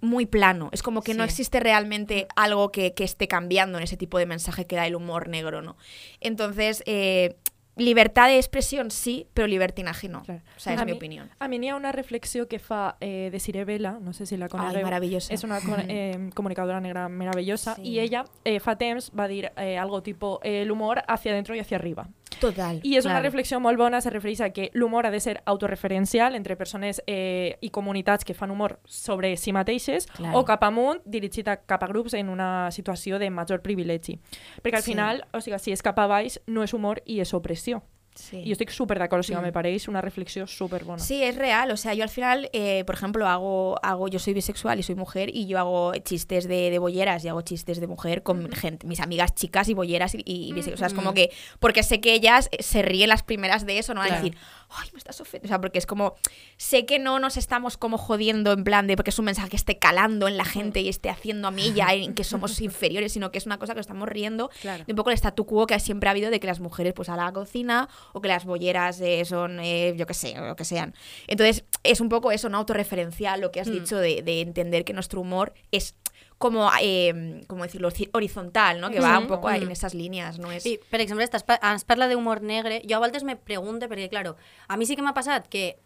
[0.00, 0.68] muy plano.
[0.72, 4.26] Es como que no existe realmente algo que, que esté cambiando en ese tipo de
[4.26, 5.76] mensaje que da el humor negro, ¿no?
[6.20, 7.36] Entonces, eh,
[7.76, 10.22] libertad de expresión sí, pero libertinaje no.
[10.22, 10.42] Claro.
[10.56, 11.30] O sea, a mi mi, opinión.
[11.38, 14.48] A mi n'hi ha una reflexió que fa eh, Desiree Vela, no sé si la
[14.48, 14.78] conegueu.
[14.78, 15.32] Ai, maravillosa.
[15.34, 15.58] És una
[15.88, 17.82] eh, comunicadora negra meravellosa Sí.
[17.82, 21.60] i ella eh, fa temps va dir eh, algo tipo eh, l'humor hacia adentro i
[21.60, 22.08] hacia arriba.
[22.40, 22.80] Total.
[22.82, 23.24] I és una Claro.
[23.24, 27.56] reflexió molt bona, se refereix a que l'humor ha de ser autorreferencial entre persones eh,
[27.60, 30.38] i comunitats que fan humor sobre si mateixes Claro.
[30.38, 34.18] o cap amunt, dirigit a cap a grups en una situació de major privilegi.
[34.62, 34.92] Perquè al Sí.
[34.92, 37.82] final, o sigui, si és cap a baix, no és humor i és opressió.
[38.16, 38.38] Sí.
[38.38, 39.42] I jo estic super d'acord, o sigui, Mm.
[39.44, 40.98] me pareix una reflexió super bona.
[41.02, 41.70] Sí, es real.
[41.70, 44.94] O sea, yo al final, eh, por ejemplo, hago, hago, yo soy bisexual y soy
[44.94, 48.86] mujer y yo hago chistes de, de bolleras y hago chistes de mujer con gente,
[48.86, 50.74] mis amigas chicas y bolleras y, y bisexuales.
[50.74, 53.78] O sea, es como que, porque sé que ellas eh, se ríen las primeras de
[53.78, 54.36] eso, no van a decir,
[54.70, 55.46] ay, me estás ofendiendo.
[55.46, 56.14] O sea, porque es como,
[56.56, 59.56] sé que no nos estamos como jodiendo en plan de porque es un mensaje que
[59.56, 63.12] esté calando en la gente y esté haciendo a mí ya en que somos inferiores,
[63.12, 64.84] sino que es una cosa que estamos riendo Claro.
[64.86, 67.08] de un poco el statu quo que siempre ha habido de que las mujeres pues
[67.08, 70.56] a la cocina o que las bolleras eh, son, eh, yo qué sé, o lo
[70.56, 70.94] que sean.
[71.26, 72.58] Entonces, es un poco eso, ¿no?
[72.58, 75.94] Autorreferencial, lo que has dicho de, de entender que nuestro humor es
[76.38, 77.90] como, eh, ¿cómo decirlo?
[77.90, 78.90] Ci- Horizontal, ¿no?
[78.90, 80.52] Que va un poco en esas líneas, ¿no?
[80.52, 80.62] Es...
[80.62, 82.82] Sí, per exemple, estàs, pa- ens parla d'humor negre.
[82.88, 84.36] Jo a voltes me pregunte, perquè, claro,
[84.68, 85.78] a mi sí que m'ha passat que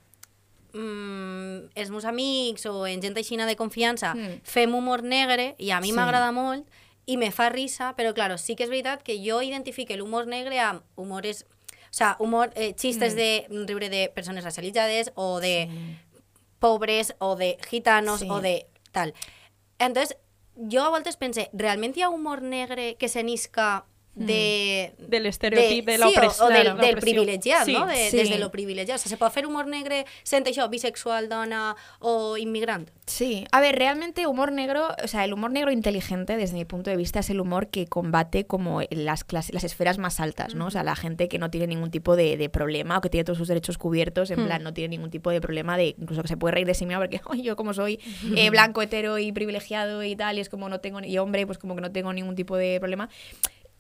[0.73, 4.41] mm, els meus amics o en gent aixina de confiança Mm.
[4.45, 5.93] fem humor negre i a mi Sí.
[5.93, 6.67] m'agrada molt
[7.07, 10.59] i me fa risa, però, claro, sí que és veritat que jo identifique l'humor negre
[10.61, 11.45] amb humores...
[11.91, 15.69] O sea, humor, eh, xistes de riure de persones racialitzades o de
[16.61, 18.29] pobres o de gitanos Sí.
[18.31, 19.13] o de tal.
[19.81, 20.17] Entonces,
[20.69, 23.87] jo a voltes pense, realment hi ha humor negre que se n'isca
[24.27, 24.93] de...
[24.99, 26.47] Del estereotip de, sí, la opresión.
[26.47, 27.73] o del, la del privilegiat, Sí.
[27.73, 27.87] no?
[27.87, 28.17] De, Sí.
[28.17, 28.97] Des de lo privilegiat.
[28.97, 32.91] O sea, se pot fer humor negre sent això, bisexual, dona o immigrant.
[33.07, 36.91] Sí, a ver, realmente humor negro, o sea, el humor negro inteligente, desde mi punto
[36.91, 40.67] de vista, es el humor que combate como las, clases, las esferas más altas, ¿no?
[40.67, 43.25] O sea, la gente que no tiene ningún tipo de, de problema o que tiene
[43.25, 46.29] todos sus derechos cubiertos, en plan, no tiene ningún tipo de problema de, incluso que
[46.29, 47.99] se puede reír de sí misma porque, "Ay, yo como soy
[48.37, 51.59] eh, blanco, hetero y privilegiado y tal, y es como no tengo, y hombre, pues
[51.59, 53.09] como que no tengo ningún tipo de problema.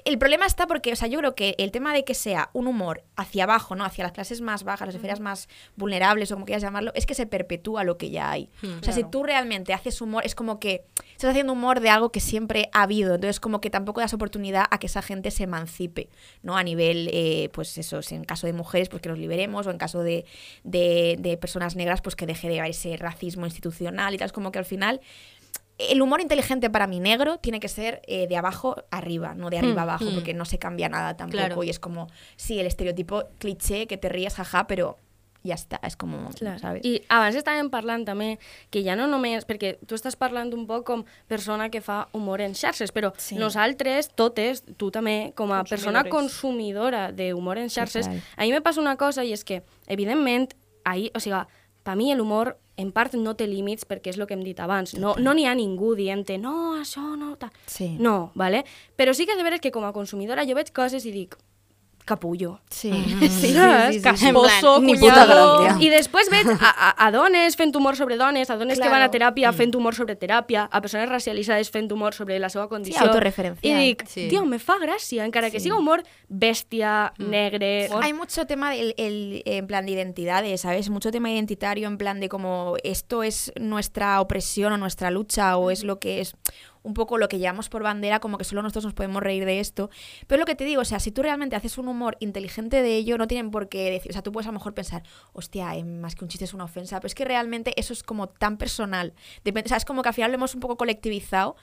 [0.05, 2.67] El problema está porque, o sea, yo creo que el tema de que sea un
[2.67, 3.85] humor hacia abajo, ¿no?
[3.85, 7.15] Hacia las clases más bajas, las esferas más vulnerables o como quieras llamarlo, es que
[7.15, 8.51] se perpetúa lo que ya hay.
[8.63, 12.11] o sea, si tú realmente haces humor, es como que estás haciendo humor de algo
[12.11, 13.15] que siempre ha habido.
[13.15, 16.09] Entonces, como que tampoco das oportunidad a que esa gente se emancipe,
[16.43, 16.57] ¿no?
[16.57, 19.71] A nivel, eh, pues eso, si en caso de mujeres, pues que los liberemos, o
[19.71, 20.25] en caso de,
[20.65, 24.27] de, de personas negras, pues que deje de haber ese racismo institucional y tal.
[24.27, 25.01] Es como que al final
[25.89, 29.59] el humor inteligente para mí negro tiene que ser eh, de abajo arriba, no de
[29.59, 30.15] arriba Mm, abajo, mm.
[30.15, 31.39] porque no se cambia nada tampoco.
[31.39, 31.65] Claro.
[31.65, 34.99] Y es como, sí, el estereotipo cliché que te ríes, jaja, pero
[35.43, 36.29] ya está, es como,
[36.61, 36.85] ¿sabes?
[36.85, 38.39] I abans estàvem parlant també
[38.69, 42.43] que ja no només, perquè tu estàs parlant un poc com persona que fa humor
[42.45, 43.37] en xarxes, però Sí.
[43.41, 48.23] nosaltres, totes, tu també, com a persona consumidora d'humor en xarxes, Total.
[48.37, 50.53] a mi me passa una cosa i és que, evidentment,
[50.85, 51.41] ahir, o sigui,
[51.91, 54.95] per mi l'humor en part no té límits perquè és el que hem dit abans.
[54.95, 57.35] No no n'hi ha ningú dient no, això no...
[57.41, 57.51] Ta.
[57.67, 57.97] Sí.
[57.99, 58.65] No, vale?
[58.97, 61.37] Però sí que és de veres que com a consumidora jo veig coses i dic
[62.11, 62.59] capullo.
[62.71, 62.91] Sí.
[63.41, 63.55] Sí,
[64.03, 65.47] Casposo, plan, ni puta cunyado...
[65.63, 65.77] gràcia.
[65.81, 69.03] I després veig a, a, a dones fent humor sobre dones, a dones que van
[69.07, 73.07] a teràpia fent humor sobre teràpia, a persones racialitzades fent humor sobre la seva condició.
[73.63, 74.27] I dic, Sí.
[74.29, 75.69] tio, me fa gràcia, encara que Sí.
[75.69, 77.89] siga humor bèstia, negre...
[78.03, 80.91] Hay mucho tema del, el- en plan de identidades, ¿sabes?
[80.91, 85.71] Mucho tema identitario en plan de como esto es nuestra opresión o nuestra lucha o
[85.71, 86.35] es lo que es
[86.83, 89.61] un poco lo que llevamos por bandera, como que solo nosotros nos podemos reír de
[89.61, 89.91] esto.
[90.27, 92.97] Pero lo que te digo, o sea, si tú realmente haces un humor inteligente de
[92.97, 95.77] ello, no tienen por qué decir, o sea, tú puedes a lo mejor pensar, hostia,
[95.77, 98.29] eh, más que un chiste es una ofensa, pero es que realmente eso es como
[98.29, 99.13] tan personal.
[99.45, 101.57] Depende, o como que al final lo hemos un poco colectivizado.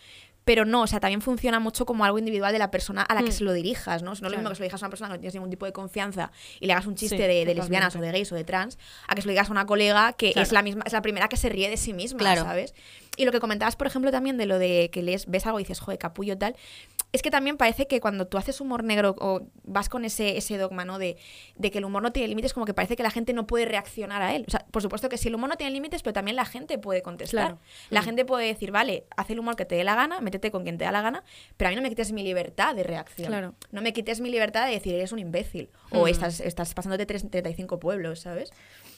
[0.47, 3.21] Pero no, o sea, también funciona mucho como algo individual de la persona a la
[3.21, 4.13] que se lo dirijas, ¿no?
[4.13, 5.33] Es no es lo mismo que se lo digas a una persona que no tienes
[5.33, 6.31] ningún tipo de confianza
[6.61, 8.79] y le hagas un chiste Sí, de, de lesbianas o de gays o de trans,
[9.09, 11.27] a que se lo digas a una colega que es la misma, es la primera
[11.27, 12.43] que se ríe de sí misma, Claro.
[12.43, 12.73] ¿sabes?
[13.17, 15.63] Y lo que comentabas, por ejemplo, también de lo de que lees, ves algo y
[15.63, 16.55] dices, joder, capullo tal,
[17.13, 20.57] es que también parece que cuando tú haces humor negro o vas con ese, ese
[20.57, 20.99] dogma, ¿no?
[20.99, 21.15] De,
[21.55, 23.65] de que el humor no tiene límites, como que parece que la gente no puede
[23.65, 24.43] reaccionar a él.
[24.47, 26.77] O sea, por supuesto que sí, el humor no tiene límites, pero también la gente
[26.77, 27.45] puede contestar.
[27.47, 27.59] Claro.
[27.89, 30.63] La gente puede decir, vale, haz el humor que te dé la gana, métete con
[30.63, 31.23] quien te da la gana,
[31.55, 33.29] pero a mí no me quites mi libertad de reacción.
[33.29, 33.55] Claro.
[33.71, 35.69] No me quites mi libertad de decir, eres un imbécil.
[35.91, 38.51] O estás, estás pasándote tres- 35 pueblos, ¿sabes?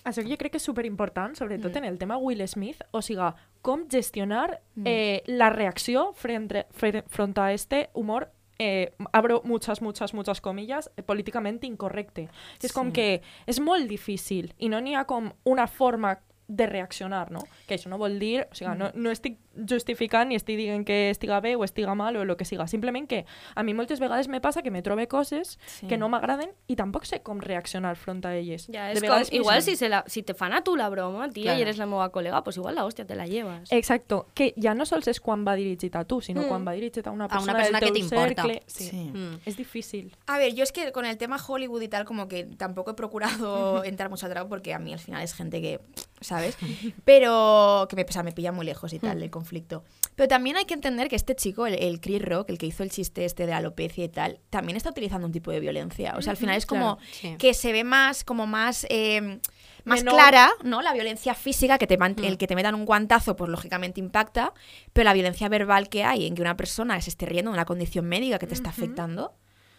[0.06, 1.78] Això jo crec que és superimportant, sobretot Mm.
[1.78, 7.38] en el tema Will Smith, o siga, com gestionar eh, la reacció frente, fre- front
[7.38, 12.28] a este humor eh, abro muchas, muchas, muchas comillas, eh, políticament incorrecte.
[12.62, 16.18] És com que és molt difícil i no n'hi ha com una forma
[16.50, 17.40] de reaccionar, no?
[17.68, 19.38] Que això no vol dir, o sigui, no, no estic
[19.70, 23.08] justificant ni estic dient que estiga bé o estiga mal o el que siga, simplement
[23.08, 25.86] que a mi moltes vegades me passa que me trobe coses Sí.
[25.88, 28.66] que no m'agraden i tampoc sé com reaccionar front a elles.
[28.72, 30.90] Ja, De és com, vegades igual si, se la, si te fan a tu la
[30.90, 31.60] broma, tia, Claro.
[31.60, 33.72] i eres la meva col·lega, pues igual la hòstia te la llevas.
[33.72, 36.48] Exacto, que ja no sols és quan va dirigit a tu, sinó Mm.
[36.48, 38.64] quan va dirigit a una A una persona, persona del que teu cercle.
[38.66, 38.84] Sí.
[38.90, 39.12] Sí.
[39.14, 39.40] Mm.
[39.46, 40.16] És difícil.
[40.26, 42.94] A ver, yo es que con el tema Hollywood y tal, como que tampoco he
[42.96, 45.80] procurado entrar mucho atrás porque a mí al final es gente que,
[46.22, 46.58] ¿sabes?
[47.06, 49.84] Pero que me, o sea, me pilla muy lejos y tal del conflicto.
[50.16, 52.84] Pero también hay que entender que este chico, el, el Chris Rock, el que hizo
[52.84, 56.16] el chiste este de alopecia y tal, también está utilizando un tipo de violencia.
[56.18, 57.36] O sea, al final es como Claro, sí.
[57.38, 58.86] que se ve más, como más...
[58.90, 59.40] eh,
[59.86, 60.16] más Menor.
[60.16, 60.82] clara, ¿no?
[60.82, 64.54] La violencia física, que te man- el que te metan un guantazo, pues lógicamente impacta,
[64.92, 67.66] pero la violencia verbal que hay en que una persona se esté riendo de una
[67.66, 69.34] condición médica que te está afectando,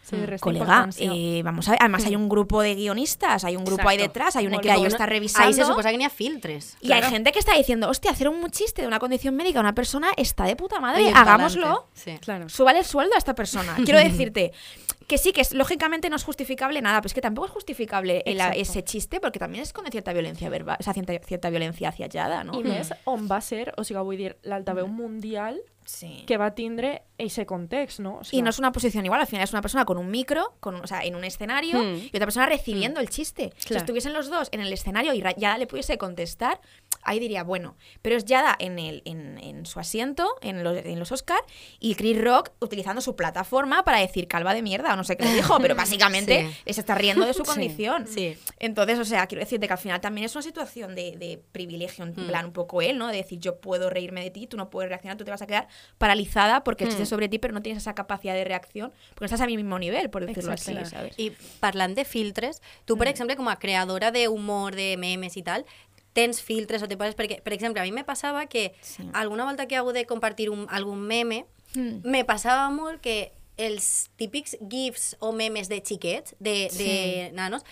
[0.09, 3.87] Resta Colega, eh, vamos a ver, además hay un grupo de guionistas, hay un grupo
[3.87, 5.53] ahí detrás, hay un Molt que ahí está Ahí revisando.
[5.53, 6.75] se suposa que n'hi ha filtres.
[6.81, 9.61] y hay gente que está diciendo, hostia, hacer un chiste de una condición médica a
[9.61, 11.87] una persona está de puta madre, hagámoslo.
[11.93, 12.17] Sí.
[12.19, 12.49] Claro.
[12.49, 13.75] Súbale el sueldo a esta persona.
[13.85, 14.51] Quiero decirte
[15.11, 18.23] que sí, que es, lógicamente no es justificable nada, pero es que tampoco es justificable
[18.25, 21.89] el- ese chiste porque también es con cierta violencia verbal, o sea, cierta, cierta violencia
[21.89, 22.57] hacia Yada, ¿no?
[22.59, 26.23] I més, on va ser, o sigui, vull dir, l'altaveu mundial Sí.
[26.27, 28.17] que va tindre ese context, no?
[28.17, 30.09] O Y sigui, no es una posición igual, al final es una persona con un
[30.11, 31.95] micro, con, o sea, en un escenario, Mm.
[32.05, 33.51] y otra persona recibiendo el chiste.
[33.57, 33.79] Si Claro.
[33.81, 36.61] estuviesen los dos en el escenario y Yada le pudiese contestar,
[37.03, 40.99] ahí diría, bueno, pero es Yada en, el, en, en su asiento, en los, en
[40.99, 41.41] los Oscar,
[41.79, 45.25] y Chris Rock utilizando su plataforma para decir calva de mierda, o no sé qué
[45.25, 46.73] le dijo, pero básicamente Sí.
[46.73, 48.07] se está riendo de su condición.
[48.07, 48.37] sí.
[48.59, 52.03] Entonces, o sea, quiero decirte que al final también es una situación de, de privilegio,
[52.05, 53.07] en plan un poco él, ¿no?
[53.07, 55.47] De decir, yo puedo reírme de ti, tú no puedes reaccionar, tú te vas a
[55.47, 58.91] quedar paralizada porque el chiste es sobre ti, pero no tienes esa capacidad de reacción,
[59.09, 60.75] porque no estás a mi mismo nivel, por decirlo así.
[60.85, 61.17] ¿sabes?
[61.17, 65.65] I parlant de filtres, tu, per exemple, com a creadora d'humor, de memes i tal,
[66.13, 67.15] tens filtres o te poses...
[67.15, 69.03] Perquè, per exemple, a mi me passava que Sí.
[69.13, 72.01] alguna volta que he hagut de compartir un, algun meme, Mm.
[72.03, 77.63] me passava molt que els típics gifs o memes de xiquets, de, de nanos,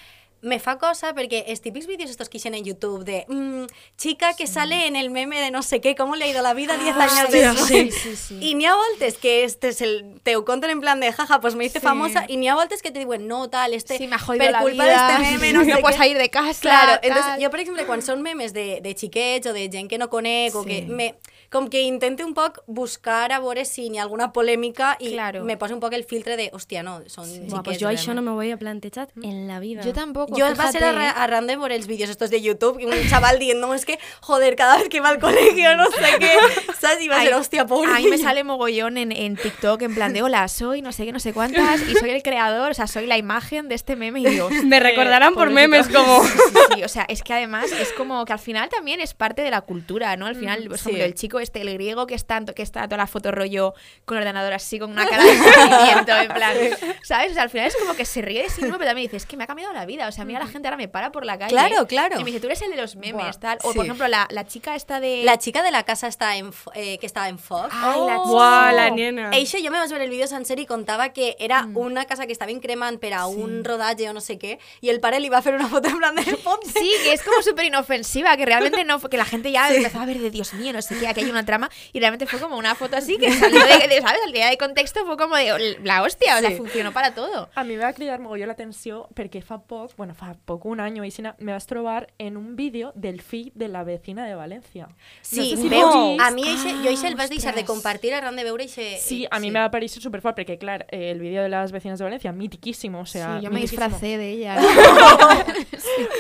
[0.41, 3.65] me fa cosa perquè els típics vídeos estos que hicieron en YouTube de mm,
[3.97, 6.53] chica que sale en el meme de no sé qué, cómo le ha ido la
[6.53, 7.67] vida 10 años hòstia, después.
[7.67, 8.39] sí, sí, sí.
[8.39, 11.41] I n'hi ha voltes que este es el, te ho conten en plan de jaja,
[11.41, 11.85] pues me hice Sí.
[11.85, 14.45] famosa, i n'hi ha voltes que te diuen no, tal, este, Sí, me ha jodido
[14.45, 15.99] per la culpa vida, d'este meme, no, no puedes què.
[15.99, 17.09] salir de casa, Claro, tal.
[17.11, 20.07] entonces jo, per exemple, quan són memes de, de xiquets o de gent que no
[20.09, 20.69] conec, o Sí.
[20.69, 21.15] que me,
[21.51, 25.43] com que intente un poc buscar a veure si n'hi ha alguna polèmica i Claro.
[25.43, 27.61] me posa un poc el filtre de, hòstia, no, són xiquets.
[27.63, 28.25] pues jo això no realment.
[28.25, 29.81] me ho havia plantejat en la vida.
[29.81, 30.27] Yo tampoco.
[30.27, 30.37] poco.
[30.39, 32.93] Yo va a ser a, a Rande por els vídeos estos de YouTube y un
[33.09, 36.33] chaval diciendo, es que, joder, cada vez que va al colegio, no sé qué,
[36.79, 37.01] ¿sabes?
[37.01, 37.89] Y va a ser, hostia, pobre.
[37.91, 38.23] A mí me niño".
[38.23, 41.33] sale mogollón en, en TikTok en plan de hola, soy no sé qué, no sé
[41.33, 44.51] cuántas y soy el creador, o sea, soy la imagen de este meme y Dios.
[44.65, 46.23] Me recordarán por memes como...
[46.23, 46.39] Sí,
[46.75, 49.51] sí, o sea, es que además es como que al final también es parte de
[49.51, 50.25] la cultura, ¿no?
[50.25, 53.07] Al final, por ejemplo, el chico este, el griego que está, que está toda la
[53.07, 53.73] foto rollo
[54.05, 56.57] con ordenador así, con una cara de sufrimiento, en plan,
[57.03, 57.31] ¿sabes?
[57.31, 59.17] O sea, al final es como que se ríe de sí mismo, pero también dice,
[59.17, 61.11] es que me ha cambiado la vida, o sea, mira, la gente ahora me para
[61.11, 61.51] por la calle.
[61.51, 62.19] Claro, claro.
[62.19, 63.57] Y me dice, tú eres el de los memes, Buah, tal.
[63.63, 63.75] O, sí.
[63.75, 65.23] por ejemplo, la, la chica esta de...
[65.23, 67.69] La chica de la casa está en, eh, que estaba en Fox.
[67.71, 68.29] Ay, la chica.
[68.29, 69.31] Buah, la nena.
[69.33, 72.33] Eixa, jo me vaig veure el vídeo sencer i contava que era una casa que
[72.33, 75.41] estava cremant per a un rodatge o no sé què, i el pare li va
[75.45, 76.69] fer una foto en plan de ponte.
[76.71, 80.05] Sí, que es como súper inofensiva, que realmente no, que la gente ya empezó a
[80.05, 82.75] ver de Dios mío, no sé qué, aquí una trama, y realmente fue como una
[82.75, 84.19] foto así que salió de, de, ¿sabes?
[84.25, 86.55] Al día de contexto fue como de la hostia, o sea, Sí.
[86.57, 87.49] funcionó para todo.
[87.55, 91.03] A mi va cridar mogolló l'atenció perquè fa poc, bueno, fa poc, un any o
[91.03, 94.87] així, me vas trobar en un vídeo del fill de la vecina de València.
[95.21, 98.43] Sí, sé si a mi eixe, jo eixe el vaig deixar de compartir arran de
[98.43, 98.97] veure eixe...
[98.99, 101.71] Sí, a mí me va parecer súper fuerte porque, claro, eh, el vídeo de las
[101.71, 104.57] vecinas de Valencia, mitiquísimo, o sea, sí, yo me disfracé de ella.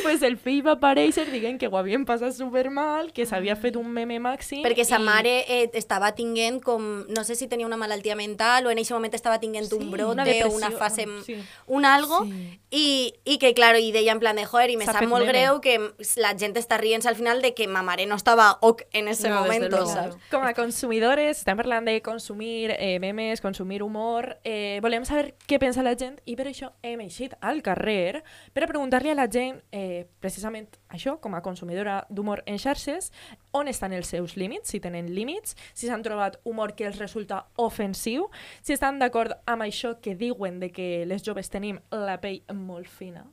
[0.09, 3.75] Pues el fill va aparèixer dient que ho havien passat super mal, que s'havia fet
[3.77, 4.63] un meme màxim...
[4.65, 7.05] Perquè sa i- mare eh, estava tinguent com...
[7.13, 10.13] No sé si tenia una malaltia mental o en aquest moment estava tinguent un brote
[10.17, 11.05] una o una fase...
[11.05, 11.35] bueno, sí.
[11.67, 12.23] Un algo.
[12.71, 15.31] I, I que, claro, i deia en plan de, joder, i me sap molt meme.
[15.37, 15.77] greu que
[16.21, 19.29] la gent està rient al final de que ma mare no estava ok en ese
[19.29, 19.85] No, luego.
[19.85, 20.17] saps?
[20.31, 25.59] Com a consumidores, estem parlant de consumir eh, memes, consumir humor, eh, volem saber què
[25.61, 29.27] pensa la gent i per això hem eixit al carrer per a preguntar-li a la
[29.29, 33.11] gent, eh, precisament això, com a consumidora d'humor en xarxes,
[33.51, 37.47] on estan els seus límits, si tenen límits, si s'han trobat humor que els resulta
[37.57, 38.29] ofensiu,
[38.61, 42.87] si estan d'acord amb això que diuen de que les joves tenim la pell molt
[42.87, 43.25] fina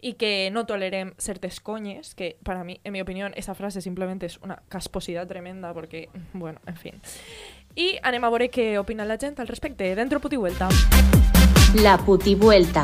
[0.00, 4.26] y que no tolerem certes coñes, que para mí, en mi opinión, esa frase simplemente
[4.26, 7.02] es una casposidad tremenda porque, bueno, en fin.
[7.74, 9.94] Y anem a veure què opina la gent al respecte.
[9.94, 10.68] Dentro puti vuelta.
[11.78, 12.82] La putivuelta.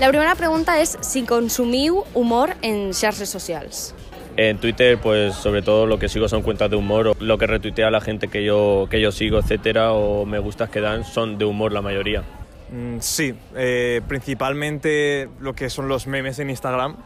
[0.00, 3.94] La primera pregunta es si consumiu humor en xarxes socials.
[4.38, 7.46] En Twitter, pues sobre todo lo que sigo son cuentas de humor, o lo que
[7.46, 11.36] retuitea la gente que yo, que yo sigo, etcétera, o me gustas que dan son
[11.36, 12.24] de humor la mayoría.
[12.70, 16.96] Mm, Sí, eh, principalmente lo que son los memes en Instagram.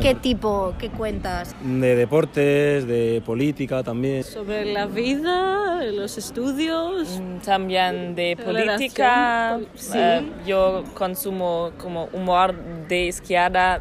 [0.00, 0.74] ¿Qué tipo?
[0.78, 1.56] ¿Qué cuentas?
[1.60, 4.22] De deportes, de política también.
[4.22, 7.20] Sobre la vida, los estudios.
[7.44, 9.56] También de política.
[9.56, 9.98] relación, sí.
[9.98, 12.54] eh, yo consumo como humor
[12.86, 13.80] de izquierda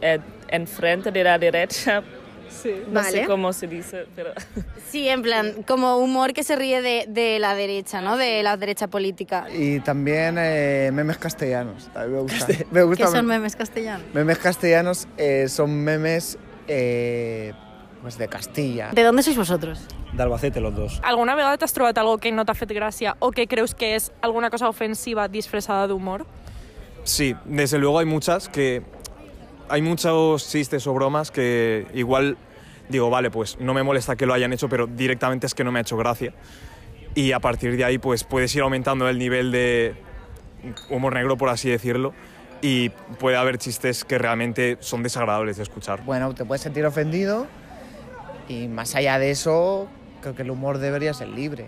[0.00, 0.18] eh,
[0.48, 2.02] en frente de la derecha.
[2.88, 3.10] No Vale.
[3.22, 4.32] sé cómo se dice, pero...
[4.90, 8.16] Sí, en plan, como humor que se ríe de, de la derecha, ¿no?
[8.16, 9.46] De la derecha política.
[9.50, 11.88] Y también eh, memes castellanos.
[11.92, 12.46] También me gusta.
[12.70, 14.06] me gusta ¿Qué son memes castellanos?
[14.12, 16.36] memes castellanos eh, son memes
[16.68, 17.52] eh,
[18.02, 18.90] pues de Castilla.
[18.92, 19.80] ¿De dónde sois vosotros?
[20.12, 21.00] De Albacete los dos.
[21.02, 24.10] Alguna vegada t'has trobat algo que no t'ha fet gràcia o que creus que és
[24.20, 26.26] alguna cosa ofensiva disfressada d'humor?
[27.04, 28.82] Sí, desde luego hay muchas que...
[29.68, 32.36] Hay muchos chistes o bromas que igual
[32.88, 35.72] digo, vale, pues no me molesta que lo hayan hecho, pero directamente es que no
[35.72, 36.32] me ha hecho gracia.
[37.14, 39.94] Y a partir de ahí, pues puedes ir aumentando el nivel de
[40.90, 42.14] humor negro, por así decirlo,
[42.62, 46.04] y puede haber chistes que realmente son desagradables de escuchar.
[46.04, 47.46] Bueno, te puedes sentir ofendido
[48.48, 49.88] y más allá de eso,
[50.20, 51.66] creo que el humor debería ser libre.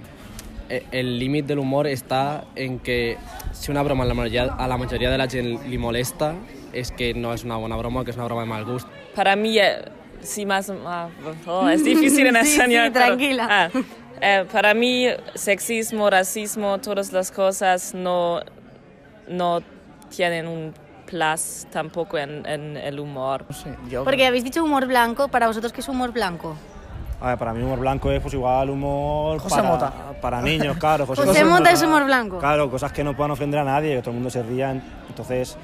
[0.68, 3.18] Eh, El límit del humor està en que
[3.52, 6.32] si una broma a la majoria, a la majoria de la gent li molesta,
[6.72, 8.88] és que no és una bona broma, que és una broma de mal gust.
[9.14, 9.84] Para mí, eh,
[10.24, 10.70] sí, más...
[10.86, 11.08] ah,
[11.46, 12.90] oh, es difícil en Sí, sí, español.
[12.92, 13.46] pero- tranquila.
[13.50, 13.68] ah,
[14.20, 18.40] eh, para mí, sexismo, racismo, todas las cosas no,
[19.28, 19.60] no
[20.14, 20.72] tienen un
[21.06, 23.44] plus tampoco en, en el humor.
[24.04, 26.56] Porque habéis dicho humor blanco, para vosotros, ¿qué es humor blanco?
[27.20, 29.92] A ver, para mí humor blanco es pues igual humor José para, Mota.
[30.20, 31.06] para niños, claro.
[31.06, 32.38] José Mota es humor blanco.
[32.38, 34.72] Claro, cosas que no puedan ofender a nadie, que todo el mundo se ría.
[35.08, 35.56] Entonces,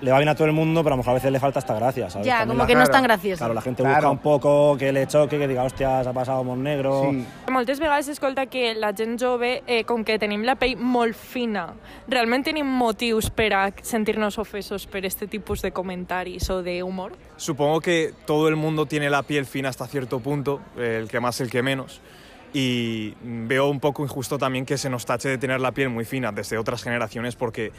[0.00, 1.58] le va bien a todo el mundo, pero a lo mejor a veces le falta
[1.58, 2.26] hasta gracia, ¿sabes?
[2.26, 3.38] Ya, También como la- que no es tan gracioso.
[3.38, 3.96] Claro, la gente Claro.
[3.96, 7.08] busca un poco que le choque, que diga, hostia, se ha pasado humor negro.
[7.10, 7.24] Sí.
[7.50, 11.74] Moltes vegades escolta que la gent jove, eh, com que tenim la pell molt fina,
[12.08, 17.12] realment tenim motius per a sentir-nos ofesos per este tipus de comentaris o de humor?
[17.36, 21.40] Supongo que todo el mundo tiene la piel fina hasta cierto punto, el que más,
[21.40, 22.00] el que menos.
[22.52, 26.04] Y veo un poco injusto también que se nos tache de tener la piel muy
[26.04, 27.70] fina desde otras generaciones porque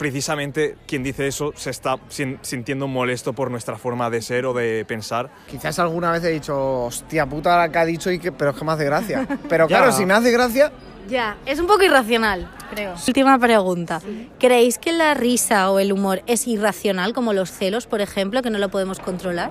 [0.00, 4.54] precisamente quien dice eso se está sin- sintiendo molesto por nuestra forma de ser o
[4.54, 5.28] de pensar.
[5.46, 8.56] Quizás alguna vez he dicho, hostia puta la que ha dicho, y que, pero es
[8.56, 9.28] que me hace gracia.
[9.50, 10.72] Pero claro, si me hace gracia,
[11.06, 12.50] Ya, es un poco irracional.
[12.70, 12.94] creo.
[13.06, 14.00] Última pregunta.
[14.38, 18.48] ¿Creéis que la risa o el humor es irracional, como los celos, por ejemplo, que
[18.48, 19.50] no lo podemos controlar?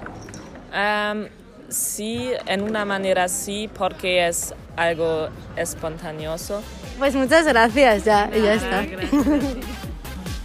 [1.69, 6.63] Sí, en una manera sí, porque es algo espontaneoso.
[6.97, 8.83] Pues muchas gracias, ya, ya está.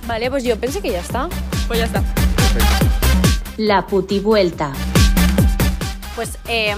[0.07, 1.28] Vale, pues jo penso que ja està.
[1.66, 2.02] Pues ya está.
[3.57, 4.72] La putivuelta.
[6.14, 6.74] Pues, eh,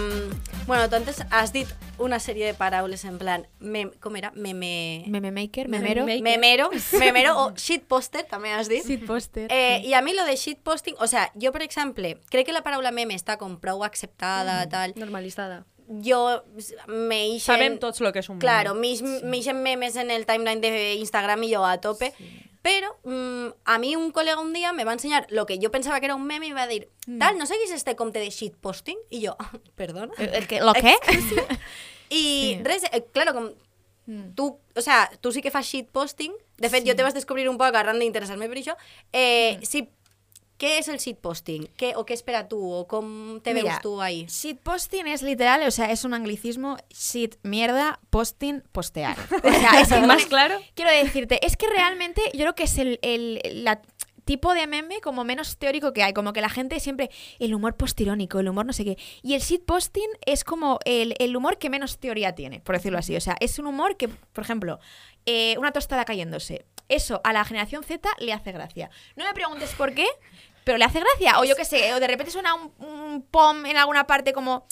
[0.67, 1.67] bueno, tú antes has dit
[1.99, 4.31] una sèrie de paraules en plan, mem, com era?
[4.35, 5.05] Meme...
[5.09, 6.23] Meme maker, Meme- memero.
[6.23, 6.71] Memero,
[7.01, 8.85] memero o shitposter, també has dit.
[8.87, 9.47] Shitposter.
[9.51, 12.63] Eh, I a mi lo de shitposting, o sea, jo, per exemple, crec que la
[12.63, 14.93] paraula meme està com prou acceptada, tal.
[14.97, 15.65] Normalitzada.
[15.89, 16.43] Jo
[16.89, 17.55] me ixen...
[17.57, 18.45] Sabem tots lo que és un meme.
[18.45, 22.13] Claro, m'ix- m'ixen memes en el timeline de Instagram i jo a tope.
[22.67, 25.71] Pero mm, a mí un colega un día me va a enseñar lo que yo
[25.71, 26.89] pensaba que era un meme y me va a decir,
[27.21, 28.99] tal, ¿no seguís este comte de shitposting?
[29.09, 29.37] Y yo,
[29.77, 30.13] perdona.
[30.19, 30.61] ¿El- el qué?
[30.61, 30.97] ¿Lo qué?
[32.11, 33.51] y res, eh, claro, com,
[34.35, 36.33] tu, o sea, tu sí que fas shitposting.
[36.59, 38.75] De fet, jo te vas descobrir un poc arran d'interessar-me per això.
[39.13, 39.87] Eh, sí,
[40.59, 41.67] què és el shitposting?
[41.77, 42.59] Què, o què espera tu?
[42.59, 44.25] O com te Mira, veus tu ahí?
[44.29, 49.17] Shitposting es literal, o sea, es un anglicismo, shit, mierda, posting, postear.
[49.47, 50.59] O sea, es que ¿Más claro?
[50.75, 53.81] Quiero decirte, es que realmente yo creo que es el, el la
[54.27, 57.77] tipo de meme como menos teórico que hay, como que la gente siempre, el humor
[57.77, 58.99] postirónico, el humor no sé qué.
[59.23, 63.17] Y el shitposting es como el, el humor que menos teoría tiene, por decirlo así.
[63.17, 64.81] O sea, es un humor que, por ejemplo,
[65.25, 66.67] eh, una tostada cayéndose.
[66.89, 68.91] Eso a la generación Z le hace gracia.
[69.17, 70.07] No me preguntes por qué,
[70.65, 71.41] pero le hace gracia.
[71.41, 74.67] O yo qué sé, o de repente suena un, pom en alguna parte como...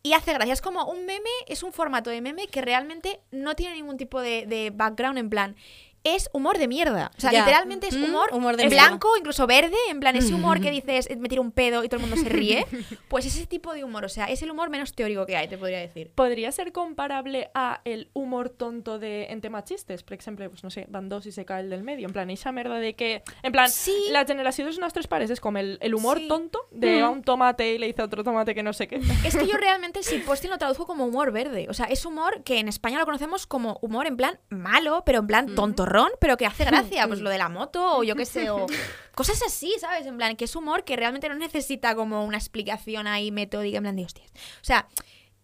[0.00, 0.52] Y hace gracia.
[0.52, 4.20] Es como un meme, es un formato de meme que realmente no tiene ningún tipo
[4.20, 5.56] de background en plan.
[6.04, 7.10] Es humor de mierda.
[7.16, 7.40] O sea, Ya.
[7.40, 8.88] literalmente es Mm, humor, humor de mierda.
[8.88, 11.88] blanco, incluso verde, en plan ese humor que dices, "Eh, me tiro un pedo y
[11.88, 12.64] todo el mundo se ríe.
[13.08, 15.58] Pues ese tipo de humor, o sea, es el humor menos teórico que hay, te
[15.58, 16.10] podría decir.
[16.14, 20.02] ¿Podría ser comparable a el humor tonto de en tema chistes?
[20.02, 22.06] Per exemple, pues, no sé, van dos i se cae el del medio.
[22.06, 23.22] En plan, esa merda de que...
[23.42, 23.70] En plan,
[24.10, 26.28] la generació dels nostres pares és com el, el humor Sí.
[26.28, 27.04] tonto de Mm.
[27.04, 29.00] a un tomate y le dice a otro tomate que no sé qué.
[29.24, 31.66] Es que yo realmente el shitposting lo traduzco como humor verde.
[31.70, 35.20] O sea, es humor que en España lo conocemos como humor en plan malo, pero
[35.20, 35.54] en plan
[36.20, 37.06] pero que hace gracia.
[37.08, 38.66] Pues lo de la moto o yo qué sé, o
[39.14, 40.06] cosas así, ¿sabes?
[40.06, 43.82] En plan, que es humor que realmente no necesita como una explicación ahí metódica, en
[43.84, 44.30] plan de hostias.
[44.62, 44.86] O sea,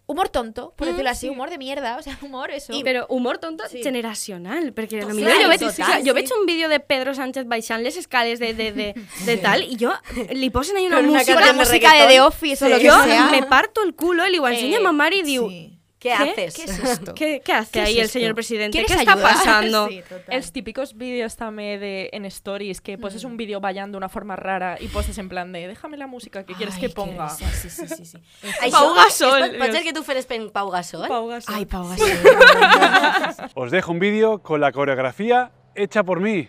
[0.06, 1.28] humor tonto, por Mm, decirlo así, sí.
[1.30, 2.74] humor de mierda, o sea, humor eso.
[2.84, 3.82] Però humor tonto Sí.
[3.82, 6.12] generacional, perquè Total, potser jo, veig, total, o sigui, jo sí.
[6.12, 8.94] veig un vídeo de Pedro Sánchez baixant les escales de, de, de,
[9.24, 9.92] de tal i jo
[10.30, 12.08] li posen ahí una música, de música de reggaetón.
[12.10, 13.28] The Office o lo que sea.
[13.30, 15.73] me parto el culo y ho ensenyo Eh, a ma mare i diu sí.
[16.04, 16.54] ¿Qué, haces?
[16.54, 17.14] ¿Qué es esto?
[17.14, 18.76] ¿Qué, qué hace ¿Qué es ahí el señor presidente?
[18.76, 19.28] ¿Quieres ¿Qué está ayuda?
[19.32, 19.88] pasando?
[19.88, 20.02] Sí.
[20.28, 24.74] Els típicos vídeos també de, en stories que poses un vídeo ballant d'una forma rara
[24.84, 27.30] i poses en plan de déjame la música que quieres Ay, que ponga.
[27.30, 28.18] Sí, sí, sí, sí.
[28.70, 31.08] Pau Gasol, Pot, ser que tu feres per Pau Gasol?
[31.08, 31.54] Pau Gasol.
[31.54, 33.48] Ay, Pau Gasol.
[33.54, 36.48] Os dejo un vídeo con la coreografía hecha por mí.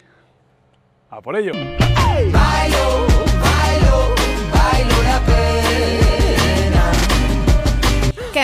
[1.10, 1.53] A por ello.
[1.53, 1.78] Que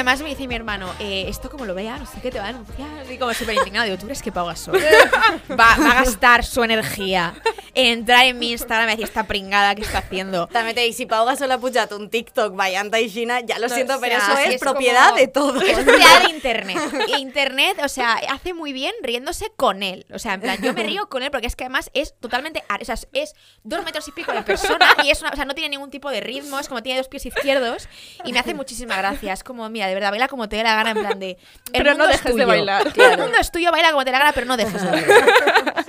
[0.02, 2.46] además me dice mi hermano, eh, esto como lo vea, no sé qué te va
[2.46, 2.90] a denunciar.
[3.12, 4.76] Y como súper indignado, digo, ¿tú crees que Pau Gasol
[5.52, 7.34] va, va a gastar su energía
[7.74, 10.48] en entrar en mi Instagram y decir esta pringada que está haciendo?
[10.48, 13.76] També te dic, si Pau Gasol ha pujat un TikTok ballant aixina, ya lo No,
[13.76, 15.62] siento, o pero sea, eso sí, es, es como- propiedad de todos.
[15.64, 16.78] Es propiedad de Internet.
[17.20, 20.06] Internet, o sea, hace muy bien riéndose con él.
[20.14, 22.64] O sea, en plan, yo me río con él porque es que además es totalmente.
[22.82, 25.54] O sea, es- dos metros y pico de persona y es una, o sea, no
[25.54, 27.88] tiene ningún tipo de ritmo, es como tiene dos pies izquierdos
[28.24, 29.34] y me hace muchísima gracia.
[29.34, 31.38] Es como, mira, de verdad, baila como te dé la gana, en plan de.
[31.72, 32.88] Pero no dejes de bailar.
[32.96, 35.86] El mundo es tuyo, baila como te dé la gana, pero no dejes de bailar.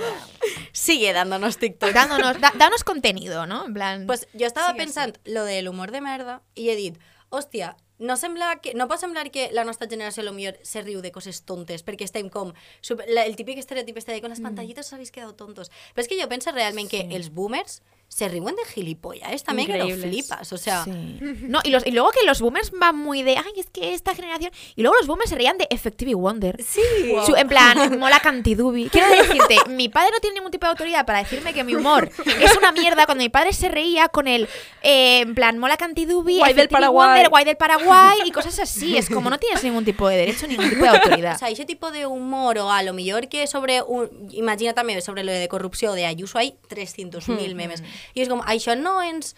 [0.72, 1.90] Sigue dándonos TikTok.
[1.92, 3.66] Dándonos, da- danos contenido, ¿no?
[3.66, 4.06] En plan.
[4.06, 6.98] Pues jo estava Sí, pensant lo del humor de merda i he dit,
[7.30, 10.82] hòstia, no sembla que, no pot semblar que la nostra generació a lo millor se
[10.82, 12.50] riu de coses tontes perquè estem com
[12.80, 16.02] super, la, el típic estereotip este de con las pantallitas os habéis quedado tontos però
[16.02, 17.78] és que jo penso realment que els boomers
[18.12, 20.04] se riuen de gilipollas també que Increíbles.
[20.04, 20.90] flipas o sea, Sí.
[21.48, 24.14] No, y, los, y luego que los boomers van muy de, ay, es que esta
[24.14, 24.52] generación...
[24.76, 26.62] Y luego los boomers se reían de Effective Wonder.
[26.62, 26.82] Sí.
[27.24, 28.90] Su- en plan, mola cantidubi.
[28.90, 32.10] Quiero decirte, mi padre no tiene ningún tipo de autoridad para decirme que mi humor
[32.40, 34.46] es una mierda cuando mi padre se reía con el,
[34.82, 37.08] eh, en plan, mola cantidubi, Guay del Paraguay.
[37.08, 38.96] Wonder, guay del Paraguay y cosas así.
[38.98, 41.36] Es como no tienes ningún tipo de derecho, ningún tipo de autoridad.
[41.36, 45.00] O sea, ese tipo de humor o a lo millor que sobre un, imagina també
[45.00, 47.82] sobre lo de corrupció de Ayuso hay 300.000 memes
[48.14, 49.34] i és com, això no ens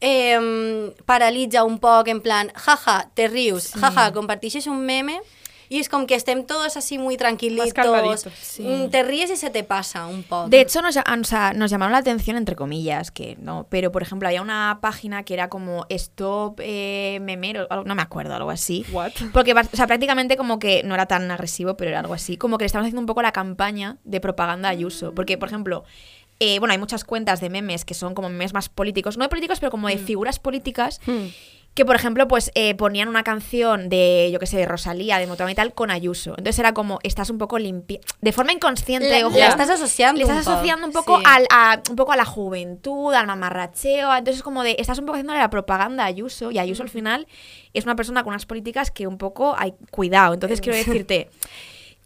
[0.00, 3.78] eh, paralitza un poc en plan, jaja, te rius, Sí.
[3.78, 5.20] jaja, compartixes un meme
[5.68, 8.26] y es como que estem todos así muy tranquilitos.
[8.38, 8.62] Sí.
[8.62, 10.48] Mm, Te ríes y se te pasa un poco.
[10.50, 14.02] De hecho, nos, o sea, nos llamaron la atención, entre comillas, que no, pero por
[14.02, 18.84] ejemplo, había una página que era como Stop eh, Memero, no me acuerdo, algo así.
[18.92, 19.12] What?
[19.32, 22.36] Porque, o sea, prácticamente como que no era tan agresivo, pero era algo así.
[22.36, 25.14] Como que le estaban haciendo un poco la campaña de propaganda a Ayuso.
[25.14, 25.84] Porque, por ejemplo,
[26.40, 29.28] eh, bueno, hay muchas cuentas de memes que son como memes más políticos, no de
[29.28, 31.00] políticos, pero como de figuras políticas.
[31.74, 35.26] Que, por ejemplo, pues eh, ponían una canción de, yo qué sé, de Rosalía, de
[35.26, 36.32] Motown y tal, con Ayuso.
[36.36, 37.98] Entonces era como, estás un poco limpia.
[38.20, 39.34] De forma inconsciente, Le- ojo.
[39.38, 41.24] le estás asociando Le estás un poco, asociando un poco, sí.
[41.26, 44.14] al, a, un poco a la juventud, al mamarracheo.
[44.14, 46.50] Entonces, como de, estás un poco haciendo la propaganda a Ayuso.
[46.50, 47.26] Y Ayuso al final
[47.72, 50.34] es una persona con unas políticas que un poco hay cuidado.
[50.34, 51.30] Entonces, quiero decirte.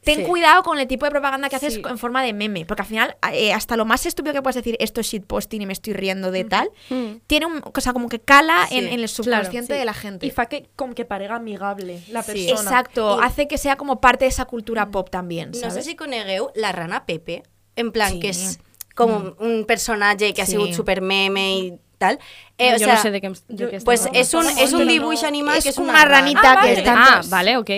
[0.06, 0.22] Ten Sí.
[0.24, 1.82] cuidado con el tipo de propaganda que haces Sí.
[1.86, 4.76] en forma de meme, porque al final, eh, hasta lo más estúpido que puedes decir,
[4.78, 6.70] esto es shitposting y me estoy riendo de tal,
[7.26, 9.78] tiene un, o sea, como que cala en, Sí, en el subconsciente Sí.
[9.80, 10.24] de la gente.
[10.24, 12.32] Y fa que com que parega amigable la Sí.
[12.46, 12.60] persona.
[12.70, 15.96] Exacto, Y- hace que sea como parte de esa cultura pop también, No sé si
[15.96, 17.42] conegueu la rana Pepe,
[17.74, 18.20] en plan Sí.
[18.20, 18.60] que es
[18.94, 22.18] como un personaje que ha sido super meme y tal.
[22.58, 24.72] Eh, No, o yo sea, no sé de qué, de qué Pues es un, es
[24.72, 25.28] un no, dibuix no.
[25.28, 26.72] animal Es que és una una ranita que vale.
[26.72, 27.70] está- Ah, vale, ok.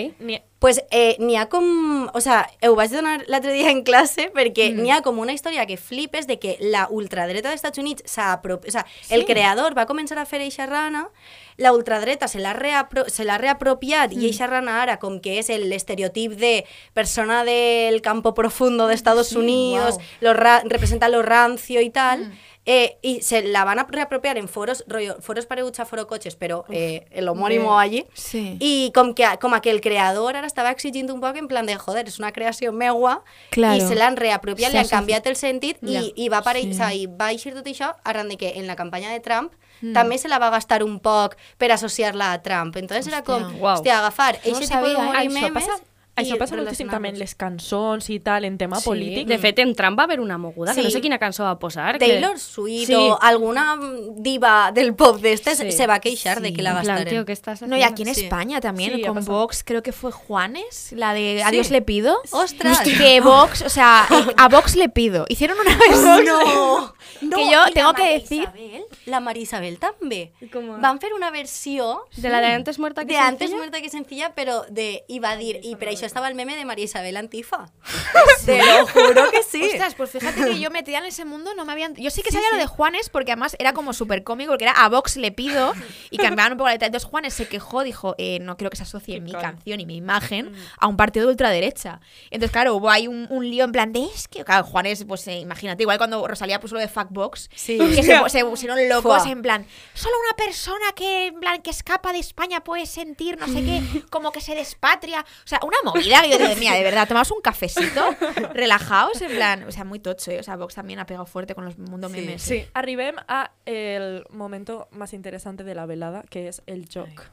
[0.59, 2.09] Pues eh, n'hi ha com...
[2.13, 4.81] O sea, ho vaig donar l'altre dia en classe perquè Mm.
[4.81, 8.33] n'hi ha com una història que flipes de que la ultradreta dels Estats Units s'ha
[8.33, 8.65] aprop...
[8.67, 11.07] O sea, el creador va començar a fer eixa rana,
[11.55, 13.05] la ultradreta se l'ha reapro...
[13.07, 14.21] se reapropiat Mm.
[14.21, 18.95] i eixa rana ara com que és el estereotip de persona del campo profundo de
[18.95, 20.05] Estados Unidos, guau.
[20.21, 20.61] lo ra...
[20.65, 22.31] representa lo rancio i tal, Mm.
[22.65, 26.35] Eh, i se la van a reapropiar en foros, rollo, foros pareguts a foro cotxes,
[26.37, 27.81] però eh, el homònimo Bé.
[27.83, 28.57] allí, Sí.
[28.59, 31.65] i com que, com a que el creador ara estava exigint un poc en plan
[31.65, 33.77] de, joder, és una creació meua, Claro.
[33.77, 34.95] i se l'han reapropiat, Sí, li han sí, sí.
[34.95, 36.01] canviat el sentit, Ja.
[36.01, 36.61] i, i, va apare...
[36.61, 36.71] Sí.
[36.71, 39.53] o sea, i va eixir tot això arran de que en la campanya de Trump
[39.81, 39.93] Mm.
[39.93, 42.75] també se la va gastar un poc per associar-la a Trump.
[42.75, 43.41] Entonces era com.
[43.61, 43.77] Uau.
[43.77, 45.81] hòstia, agafar No eixe tipus d'humor i això memes passa,
[46.21, 48.85] això passa moltíssim també en les cançons i tal, en tema Sí.
[48.85, 49.27] polític.
[49.27, 51.97] De fet, en Trump va haver una moguda, que no sé quina cançó va posar.
[51.99, 52.39] Taylor que...
[52.39, 52.93] Swift Sí.
[52.95, 53.77] o alguna
[54.17, 55.71] diva del pop d'estes Sí.
[55.71, 56.53] se va queixar de Sí.
[56.55, 58.21] que la tío, ¿qué estás No, y aquí en Sí.
[58.23, 59.23] España también, Sí, con.
[59.25, 62.17] Vox, creo que fue Juanes, la de Adiós le pido.
[62.31, 62.79] ¡Ostras!
[62.81, 64.05] Que Vox, o sea,
[64.37, 65.25] a Vox le pido.
[65.29, 66.25] Hicieron una vez.
[66.25, 66.93] No!
[67.21, 70.31] no Que yo tengo que decir- Isabel, la María Isabel també.
[70.51, 73.57] Com a- Van fer una versió De la de antes muerta que de antes sencilla?
[73.57, 76.65] muerta que sencilla, però de, i va dir, i per això estava el meme de
[76.65, 77.71] María Isabel Antifa.
[78.45, 79.63] Te lo juro que sí.
[79.63, 81.95] Ostras, pues fíjate que yo metida en ese mundo no me habían...
[81.95, 84.73] Yo sí que sabía lo de Juanes porque además era como súper cómico, porque era
[84.73, 85.73] a Vox le pido
[86.09, 86.87] y cambiaban un poco la letra.
[86.87, 89.95] Entonces Juanes se quejó, dijo, eh, no quiero que se asocie mi canción y mi
[89.97, 91.99] imagen a un partido de ultraderecha.
[92.31, 95.27] Entonces, claro, hubo ahí un, un lío en plan de, es que, claro, Juanes, pues
[95.27, 97.77] eh, imagínate, igual cuando Rosalía puso lo de Fuckbox, Sí.
[97.77, 99.31] que se, se pusieron locos Fua.
[99.31, 103.47] en plan, solo una persona que, en plan, que escapa de España puede sentir no
[103.47, 105.21] sé qué, como que se despatria.
[105.21, 108.15] O sea, una movida que yo dije, mira, de verdad, tomamos un cafecito,
[108.53, 110.39] relajaos, en plan, o sea, muy tocho, ¿eh?
[110.39, 112.41] O sea, Vox también ha pegado fuerte con los mundo memes.
[112.41, 117.25] Sí, arribem a el momento más interesante de la velada, que és el joc.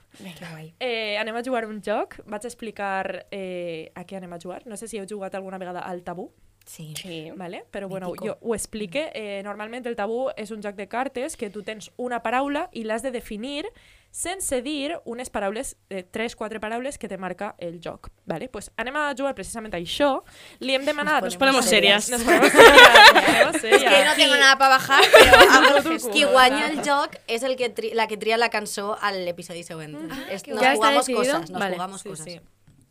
[0.80, 2.20] Eh, anem a jugar un joc.
[2.26, 4.66] Vaig explicar eh, a què anem a jugar.
[4.66, 6.30] No sé si heu jugat alguna vegada al tabú.
[6.66, 6.94] Sí.
[6.96, 7.30] Sí.
[7.36, 7.64] Vale?
[7.70, 8.26] Però bueno, Mítico.
[8.26, 9.10] jo ho explique.
[9.14, 12.82] Eh, normalment el tabú és un joc de cartes que tu tens una paraula i
[12.84, 13.68] l'has de definir
[14.10, 18.08] sense dir unes paraules, eh, tres, quatre paraules que te marca el joc.
[18.24, 18.48] Vale?
[18.48, 20.22] Pues anem a jugar precisament a això.
[20.60, 21.22] Li hem demanat...
[21.24, 22.08] Nos ponemos serias.
[22.10, 23.14] Nos ponemos serias.
[23.14, 23.92] Nos ponemos serias.
[23.92, 26.10] Que no tengo nada para bajar, el gesto.
[26.10, 29.62] Qui guanya el joc és el que tri la que tria la cançó a l'episodi
[29.62, 29.96] següent.
[30.30, 30.64] Es, qué nos guay.
[30.64, 31.74] ¿Ya está jugamos cosas, nos Vale.
[31.76, 32.24] jugamos Sí, cosas.
[32.24, 32.40] sí.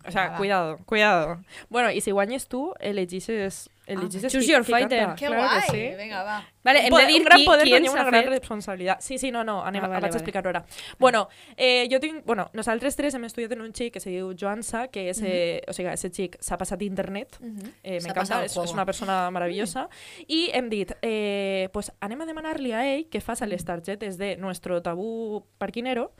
[0.07, 1.39] O sea, cuidado, cuidado.
[1.69, 3.69] Bueno, y si guanyes tú, elegixes...
[3.87, 4.99] elegixes Choose qui- your fighter.
[4.99, 5.15] canta.
[5.15, 5.89] Qué Claro que guay.
[5.91, 5.95] sí.
[5.95, 6.43] Venga, va.
[6.63, 8.29] Vale, hem po- de un gran qui, poder ens una gran fet...
[8.31, 9.01] responsabilitat.
[9.01, 10.17] Sí, sí, no, no, anem, Ah, ah, vale, vaig vale.
[10.17, 10.65] explicar-ho ara.
[10.97, 12.23] Bueno, eh, jo tinc...
[12.25, 15.21] Bueno, nosaltres tres hem estudiat en un xic que se diu Joansa, que és...
[15.21, 17.37] Eh, o sigui, ese xic s'ha passat internet.
[17.83, 19.87] eh, S'ha M'encanta, passat el és, és una persona maravillosa.
[20.27, 24.35] I hem dit, eh, pues anem a demanar-li a ell que faça les targetes de
[24.37, 26.11] nuestro tabú parquinero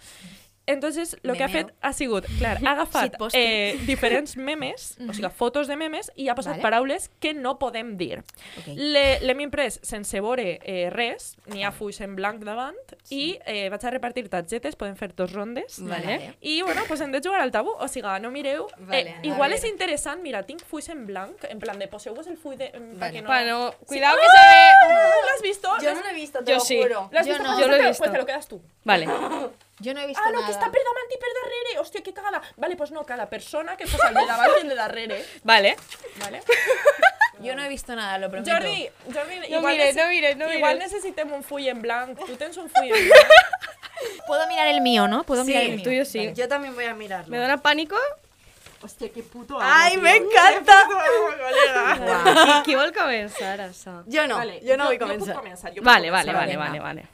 [0.68, 3.42] Entonces, lo que ha fet ha sigut, clar, ha agafat Shitposting.
[3.42, 6.64] eh, diferents memes, o sigui, fotos de memes, i ha posat Vale.
[6.64, 8.24] paraules que no podem dir.
[8.60, 8.68] Ok.
[8.76, 12.76] Le- L'hem imprès sense veure eh, res, n'hi ha fulls en blanc davant,
[13.10, 15.78] i eh, vaig a repartir targetes, podem fer dos rondes.
[15.86, 16.36] Vale.
[16.42, 18.66] I, bueno, pues hem de jugar al tabú, o sigui, no mireu...
[18.80, 22.38] Vale, eh, igual és interessant, mira, tinc fulls en blanc, en plan de poseu-vos el
[22.38, 22.72] full de...
[22.74, 22.98] Vale.
[22.98, 23.22] Vale.
[23.22, 23.28] No...
[23.28, 23.86] Bueno, Sí.
[23.86, 24.72] cuidado que ¡Ah!
[24.82, 24.94] se ve...
[24.96, 25.70] ¿Lo has visto?
[25.82, 26.82] Yo ¿Lo no lo he visto, te Yo lo sí.
[26.82, 27.10] juro.
[27.12, 27.44] ¿Lo has Yo visto?
[27.52, 27.60] no.
[27.60, 27.98] Yo lo he visto.
[28.00, 28.62] Pues te lo quedas tú.
[28.84, 29.08] Vale.
[29.80, 30.48] Yo no he visto Ah, no, nada.
[30.48, 31.80] que està per davant i per darrere.
[31.82, 32.42] Hòstia, que cagada.
[32.58, 35.26] Vale, pues no, cada persona que posa el de davant i el de darrere.
[35.44, 35.76] Vale.
[36.22, 36.42] Vale?
[37.42, 38.50] Yo no he visto nada, lo prometo.
[38.50, 40.92] Jordi, Jordi, No igual, mires, no mires, no igual mires.
[40.94, 42.18] necessitem un full en blanc.
[42.26, 43.28] Tu tens un full en blanc.
[44.28, 45.24] Puedo mirar el mío, ¿no?
[45.26, 45.84] Puedo Sí, mirar el El mío.
[45.84, 46.32] tuyo sí.
[46.34, 47.30] Yo también voy a mirarlo.
[47.30, 47.98] ¿Me da pánico?
[48.82, 50.88] Hòstia, que puto Ai, m'encanta!
[52.64, 54.04] Qui, vol començar, això?
[54.08, 55.36] Jo no, Vale, jo no vull jo puc començar.
[55.36, 57.08] començar, jo puc Vale, vale, començar, vale, vale, vale.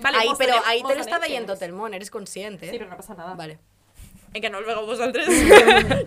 [0.00, 1.58] Vale, però tenim- ahí te veient temps.
[1.58, 2.70] tot el món, eres conscient, eh?
[2.70, 3.34] Sí, però no passa nada.
[3.34, 3.58] Vale.
[4.34, 5.26] En que no el vegeu vosaltres.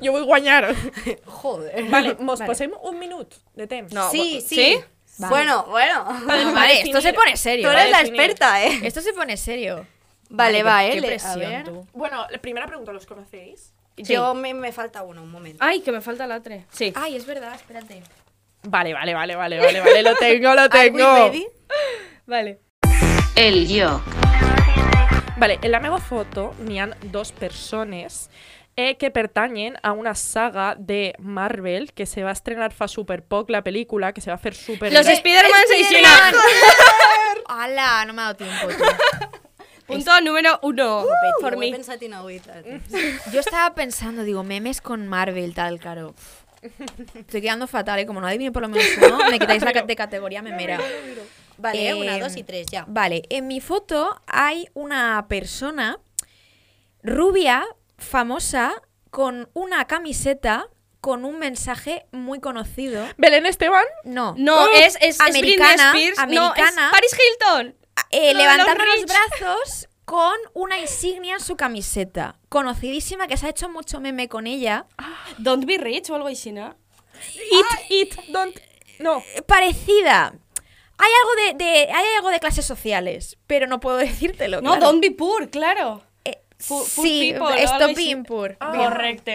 [0.02, 0.74] jo vull guanyar.
[1.26, 1.84] Joder.
[1.90, 2.50] Vale, mos Vale.
[2.52, 3.92] posem un minut de temps.
[3.94, 4.56] No, Sí, sí.
[4.56, 4.80] ¿Sí?
[5.18, 6.04] Bueno, bueno.
[6.06, 7.68] Vale, Vale, vale, esto se pone serio.
[7.68, 7.92] Tú eres ¿vale?
[7.92, 8.80] la experta, ¿eh?
[8.84, 9.86] Esto se pone serio.
[10.30, 10.92] Vale, va, eh.
[10.94, 11.64] Qué le- a presión, ver.
[11.66, 11.86] tú.
[11.94, 13.74] Bueno, la primera pregunta, ¿los conocéis?
[13.98, 15.58] Yo me, me falta uno, un momento.
[15.64, 16.64] Ay, que me falta la 3.
[16.72, 16.94] Sí.
[16.96, 18.02] Ay, es verdad, espérate.
[18.64, 21.16] Vale, vale, vale, vale, vale, vale, lo tengo, lo Are we tengo.
[21.16, 21.48] ready?
[22.26, 22.60] Vale.
[23.36, 24.02] El yo.
[25.38, 28.30] Vale, en la meva foto n'hi ha dos persones
[28.76, 33.50] eh, que pertanyen a una saga de Marvel que se va estrenar fa super poc
[33.50, 34.92] la pel·lícula, que se va fer super...
[34.94, 36.12] Los Spider-Man se hicieron.
[37.48, 38.06] ¡Hala!
[38.06, 38.84] No me ha dado tiempo, tú.
[39.88, 41.04] Punto número uno.
[41.42, 41.74] Por por mí.
[43.34, 46.16] Yo estaba pensando, digo, memes con Marvel, tal, claro.
[47.16, 48.06] Estoy quedando fatal, ¿eh?
[48.06, 50.80] Como no adivine por lo menos uno, me quitáis la de categoría memera.
[51.62, 52.86] Vale, Eh, una, dos y tres, ya.
[52.88, 56.00] Vale, en mi foto hay una persona
[57.04, 57.66] rubia,
[57.98, 60.68] famosa, con una camiseta
[61.02, 63.04] con un mensaje muy conocido.
[63.18, 63.86] Belén Esteban.
[64.04, 64.36] No.
[64.38, 66.20] No, es, es, es americana, Spears.
[66.20, 67.76] americana, No, es Paris Hilton.
[68.12, 72.38] eh, Lo de levantando los los brazos con una insignia en su camiseta.
[72.50, 74.86] Conocidísima, que se ha hecho mucho meme con ella.
[75.40, 76.76] Don't be rich o algo así, ¿no?
[77.36, 78.56] It, it, don't...
[79.00, 79.24] No.
[79.34, 80.36] Eh, Parecida.
[81.02, 84.62] Hay algo de, de- hay algo de clases sociales, pero no puedo decírtelo.
[84.62, 84.86] No, claro.
[84.86, 86.02] don't be poor, claro.
[86.26, 88.58] Eh, Pu- poor sí, people stop being poor.
[88.58, 89.32] Correcto.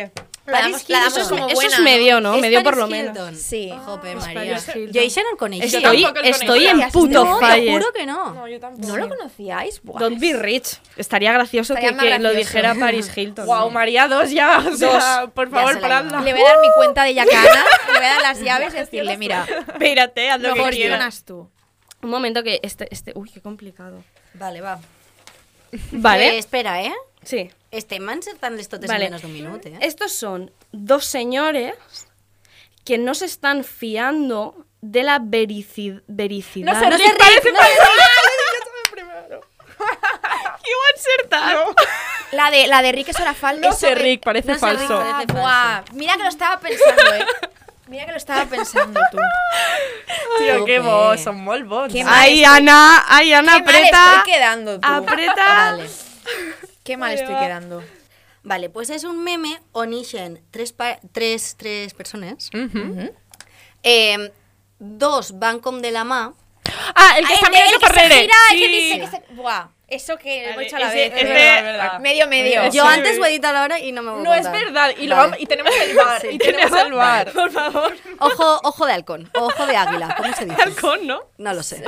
[0.47, 1.23] La Paris damos, la damos Hilton.
[1.25, 2.35] Eso, como es- buena, eso es medio, ¿no?
[2.37, 3.17] Es medio por lo Paris menos.
[3.17, 3.37] Hilton.
[3.37, 3.73] Sí.
[3.85, 4.61] Jope, Pues María.
[4.65, 4.91] Paris.
[4.93, 5.65] Yo ese no lo conocía.
[5.65, 8.33] Estoy, estoy en puto no, te juro que no.
[8.33, 8.87] No, yo tampoco.
[8.87, 9.83] ¿No lo conocíais?
[9.83, 10.79] Buah, Don't be rich.
[10.97, 13.45] Estaría gracioso Estaría que, lo dijera Paris Hilton.
[13.45, 14.59] Wow, María, dos ya.
[14.71, 16.21] O sea, por favor, paradla.
[16.21, 18.77] Le voy a dar mi cuenta de Yacana, le voy a dar las llaves y
[18.77, 21.25] decirle, mira, Espérate, haz lo lo que quieras.
[21.25, 21.51] tú.
[22.07, 23.11] Un momento que este, este...
[23.17, 24.05] Uy, qué complicado.
[24.35, 24.79] Vale, va.
[25.91, 26.29] Vale.
[26.29, 26.95] Eh, espera, ¿eh?
[27.25, 27.51] Sí.
[27.73, 29.07] Estem encertant les totes Vale.
[29.07, 29.77] en menos d'un minut, eh?
[29.81, 31.75] Estos son dos señores
[32.85, 36.75] que no se están fiando de la verici- vericidad.
[36.75, 37.59] No sé, Rick, parece Iba
[40.87, 41.57] a acertar.
[42.31, 43.67] La de, la de Rick es hora falsa.
[43.67, 45.03] No sé, Rick, parece No sé, falso.
[45.03, 45.35] Rick, parece falso.
[45.35, 47.27] Buah, mira que lo estaba pensando, eh.
[47.89, 49.19] Mira que lo estaba pensando tú.
[50.39, 51.95] Tío, qué vos, son molt bons.
[51.95, 54.05] Mal Ay, estoy- Ana, ay, Ana, Qué mal aprieta.
[54.17, 54.89] estoy quedando tú.
[54.89, 55.45] Aprieta.
[55.73, 55.89] Vale.
[56.85, 57.83] Qué mal estoy quedando.
[58.43, 62.51] Vale, pues és un meme on ixen tres, pa tres, tres persones.
[62.53, 63.11] Mhm.
[63.83, 64.33] Eh,
[64.79, 66.33] dos van com de la mà.
[66.95, 68.21] Ah, el que Ah, está el que se Ferrere.
[68.23, 68.73] gira, el que Sí.
[68.73, 69.35] dice que se...
[69.35, 71.13] Buah, eso que Vale, hemos hecho a la ese- vez.
[71.13, 71.59] es es verdad, verdad.
[71.59, 72.01] es verdad.
[72.01, 72.65] Medio, medio.
[72.65, 72.79] Yo sí.
[72.93, 74.91] antes lo he editado ahora y no me voy a No es verdad.
[74.99, 75.29] Y, lo Vale.
[75.31, 76.21] vamos, y tenemos el bar.
[76.23, 76.29] Sí.
[76.33, 77.33] Y tenemos el bar.
[77.33, 77.97] Por favor.
[78.19, 80.61] Ojo, ojo de halcón, o ojo de águila, ¿cómo se dice?
[80.63, 81.21] Halcón, ¿no?
[81.39, 81.85] No lo sé.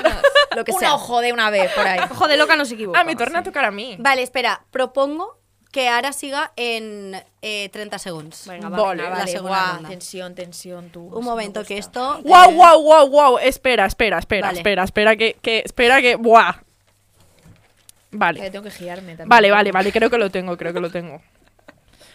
[0.54, 0.94] Lo que Un sea.
[0.94, 1.98] ojo de una vez por ahí.
[2.10, 3.00] Ojo de loca no se equivoca.
[3.00, 3.96] Ah, me torna a tocar a mí.
[3.98, 5.37] Vale, espera, propongo
[5.70, 8.46] que ara siga en eh, 30 segons.
[8.48, 9.88] Venga, va, Vale, venga, la vale, segunda buah, ronda.
[9.90, 11.06] tensión, tensión, tú.
[11.14, 12.20] Un momento, que esto...
[12.24, 13.38] Wow, eh, wow, wow, wow.
[13.38, 14.58] Espera, espera, espera, Vale.
[14.58, 16.52] espera, espera, que, que, espera, que, buah.
[16.54, 18.50] Que Vale.
[18.50, 19.28] tengo que girarme también.
[19.28, 21.20] Vale, vale, vale, creo que lo tengo, creo que lo tengo.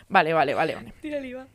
[0.09, 0.93] Vale, vale, vale, vale.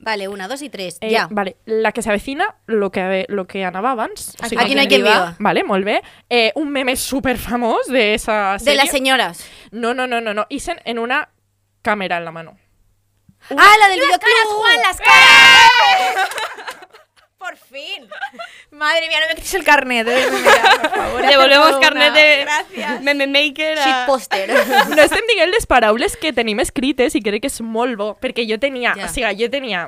[0.01, 1.29] Vale, una, dos y tres, Eh, ja.
[1.31, 4.35] Vale, la que s'avecina, lo que, lo que anava abans.
[4.43, 5.37] O sigui, Aquí no hay quien viva.
[5.39, 6.03] Vale, molt bé.
[6.31, 9.45] Eh, un meme super famós de esa De las señoras.
[9.71, 10.47] No, no, no, no, no.
[10.49, 11.29] Isen en una
[11.89, 12.59] cámara en la mano.
[13.51, 16.29] ¡Ah, la del caras, Juan, las caras!
[17.39, 18.09] Por fin.
[18.73, 20.07] Madre mía, no me quites el carnet.
[20.09, 20.27] eh,
[20.83, 21.23] por favor.
[21.27, 23.01] Devolvemos carnet de Gracias.
[23.01, 23.85] meme maker a...
[23.85, 24.51] Shitposter.
[24.97, 28.45] No estem dient les paraules que tenim escrites i crec que és molt bo, perquè
[28.51, 29.07] jo tenia, Ja.
[29.07, 29.87] o sigui, jo tenia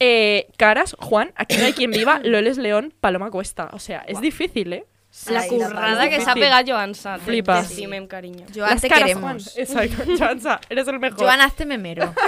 [0.00, 3.68] eh, Caras, Juan, Aquí no hay quien viva, Loles León, Paloma Cuesta.
[3.72, 4.84] O sea, es difícil, ¿eh?
[5.28, 6.40] La currada que se ha difícil.
[6.42, 7.18] pegado Joan Sa.
[7.18, 7.64] Flipa.
[7.64, 8.46] Sí, mem cariño.
[8.54, 9.20] Joan, te queremos.
[9.22, 9.38] Juan.
[9.56, 11.18] Exacto, Joansa, eres el mejor.
[11.20, 12.14] Joan, hazte memero.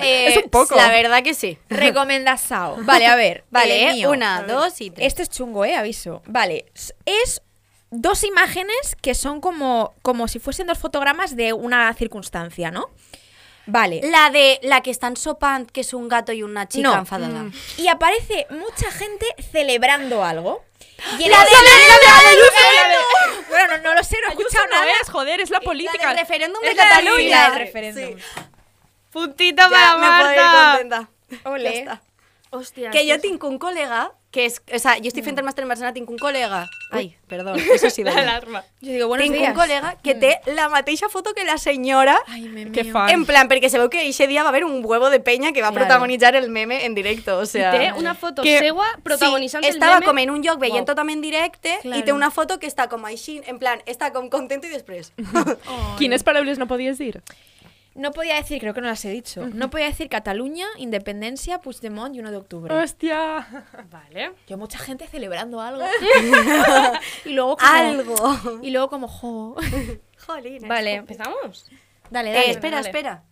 [0.00, 0.76] Eh, Es un poco.
[0.76, 1.58] La verdad que sí.
[1.70, 2.76] Recomendasao.
[2.84, 3.44] Vale, a ver.
[3.50, 4.10] Vale, eh, mío.
[4.10, 5.06] una, dos y tres.
[5.06, 6.22] Este es chungo, eh, aviso.
[6.26, 6.66] Vale,
[7.06, 7.42] es
[7.90, 12.90] dos imágenes que son como, como si fuesen dos fotogramas de una circunstancia, ¿no?
[13.66, 14.00] Vale.
[14.04, 16.98] La de la que están sopant, que es un gato y una chica No.
[16.98, 17.44] enfadada.
[17.44, 17.52] Mm.
[17.78, 20.62] Y aparece mucha gente celebrando algo.
[20.98, 24.66] Y el- de- la de- la de- Bueno, no, no lo sé, no he escuchado
[24.66, 24.86] no nada.
[25.02, 26.08] es, joder, es la política.
[26.08, 27.50] Del referéndum de Es la de- Cataluña.
[27.50, 28.20] del referéndum.
[29.12, 30.70] Puntita Ya, para me puedo ir Marta.
[30.72, 31.08] contenta.
[31.50, 31.88] Ole.
[32.50, 32.90] Hostia.
[32.90, 35.68] Que yo tengo un colega que és, o sea, jo estic fent el màster en
[35.70, 36.66] Barcelona, tinc un col·lega...
[36.92, 38.02] Ai, perdó, eso sí.
[38.04, 38.60] L'alarma.
[38.82, 39.54] Jo digo, buenos tinc días.
[39.54, 42.18] un col·lega que té la mateixa foto que la senyora
[42.74, 43.08] Que fan.
[43.10, 45.62] en plan, perquè se veu que ese dia va haver un huevo de peña que
[45.62, 45.86] va Claro.
[45.86, 47.74] protagonitzar el meme en directo, o sea...
[47.74, 50.06] I té una foto que- seua protagonitzant sí, el estava meme.
[50.06, 50.92] com en un lloc veient Wow.
[50.92, 51.98] totalment directe Claro.
[51.98, 55.12] i té una foto que està com així, en plan, està com content i després.
[55.98, 57.22] Quines paraules no podies dir?
[57.96, 59.46] No podía decir, creo que no las he dicho.
[59.46, 62.74] No podía decir Cataluña, Independencia, Puigdemont y 1 de octubre.
[62.74, 63.46] ¡Hostia!
[63.90, 64.32] Vale.
[64.46, 65.84] Yo mucha gente celebrando algo.
[67.24, 67.72] y luego como...
[67.72, 68.60] Algo.
[68.62, 69.56] Y luego como, jo.
[70.26, 70.68] Jolín.
[70.68, 71.70] Vale, ¿empezamos?
[72.10, 72.50] Dale, Eh, dale.
[72.50, 72.88] espera, dale.
[72.88, 73.24] espera.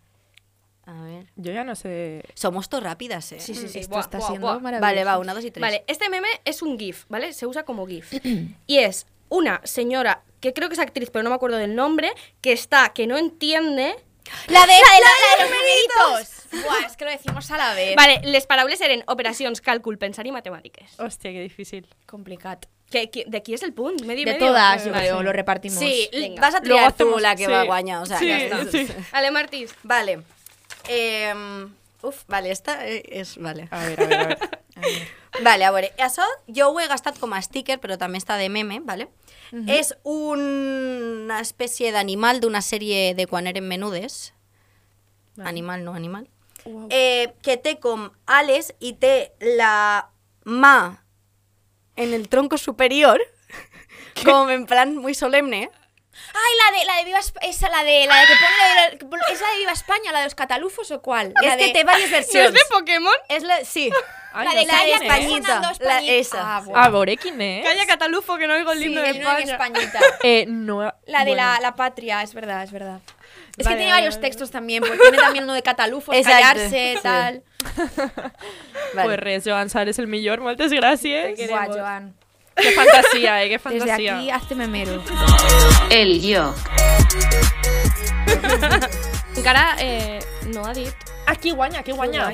[0.87, 1.27] A ver.
[1.37, 2.23] Yo ya no sé...
[2.35, 3.41] Somos todo rápidas, eh.
[3.41, 3.79] Sí, sí, sí.
[3.81, 4.59] Esto buah, está buah, siendo buah.
[4.61, 4.81] maravilloso.
[4.81, 5.61] Vale, va, una, dos y tres.
[5.63, 7.33] Vale, este meme es un GIF, ¿vale?
[7.33, 8.13] Se usa como GIF.
[8.67, 12.13] y es una señora, que creo que es actriz, pero no me acuerdo del nombre,
[12.41, 13.95] que está, que no entiende...
[14.49, 16.65] La de, la de, la de los numeritos.
[16.65, 17.97] Buah, es que lo decimos a la vez.
[17.97, 20.97] Vale, les paraules eren operacions, càlcul, pensar i matemàtiques.
[20.99, 21.87] Hòstia, que difícil.
[22.07, 22.67] Complicat.
[22.91, 24.01] Que, qui- de qui és el punt?
[24.05, 24.47] Medio y De medio?
[24.47, 25.07] todas, yo Vale.
[25.09, 25.79] creo, lo repartimos.
[25.79, 26.41] Sí, Venga.
[26.41, 27.51] vas a Luego triar tú hacemos- la que sí.
[27.51, 28.65] va a guañar, o sea, Sí, ya está.
[28.71, 28.87] sí.
[29.13, 29.75] Ale Martís.
[29.83, 30.21] Vale.
[30.89, 31.35] Eh,
[32.03, 33.37] uf, vale, esta eh, és...
[33.39, 33.69] Vale.
[33.71, 34.39] A ver, a ver, a ver.
[35.43, 38.47] Vale, a veure, això jo ho he gastat com a sticker, però també està de
[38.49, 39.09] meme, vale?
[39.69, 44.33] És una espècie d'animal d'una sèrie de quan eren menudes.
[45.45, 46.29] Animal, no animal.
[46.91, 50.09] Eh, que té com ales i té la
[50.45, 51.03] mà
[51.97, 53.21] en el tronco superior,
[54.25, 55.69] com en plan muy solemne.
[56.33, 58.99] Ay, la de, la de Viva esa, la de, la de que pone la de,
[58.99, 61.33] que ¿es de Viva España, la de los catalufos o cuál?
[61.43, 62.35] La que de- té diverses versions.
[62.35, 63.15] ¿No es de Pokémon?
[63.29, 63.65] És la...
[63.65, 63.91] Sí.
[64.37, 65.03] Ay, La no de sé Calla quién es.
[65.03, 65.61] Españita.
[65.61, 66.13] La, Españita.
[66.13, 66.57] esa.
[66.57, 66.81] Ah, bueno.
[66.83, 67.65] A veure, quin és?
[67.65, 69.53] Calla Catalufo, que no oigo el Sí, lindo de de España.
[69.53, 70.01] Españita.
[70.25, 70.81] Eh, no...
[71.07, 71.37] La de bueno.
[71.37, 72.99] la, la patria, es verdad, es verdad.
[73.57, 74.27] Es Vale, que tiene vale, varios vale.
[74.29, 77.03] textos también, porque tiene también uno de catalufos, Exacto, callarse, sí.
[77.03, 77.43] tal.
[78.95, 79.05] Vale.
[79.09, 81.39] Pues res, Joan Sar és el millor, moltes gràcies.
[81.49, 82.15] Buah, Joan.
[82.57, 84.17] Que fantasia, eh, que Desde fantasia.
[84.19, 85.03] aquí, hazte memero.
[85.91, 86.55] El yo.
[89.37, 90.93] Encara eh, no ha dit.
[91.27, 92.31] Aquí guanya, aquí guanya.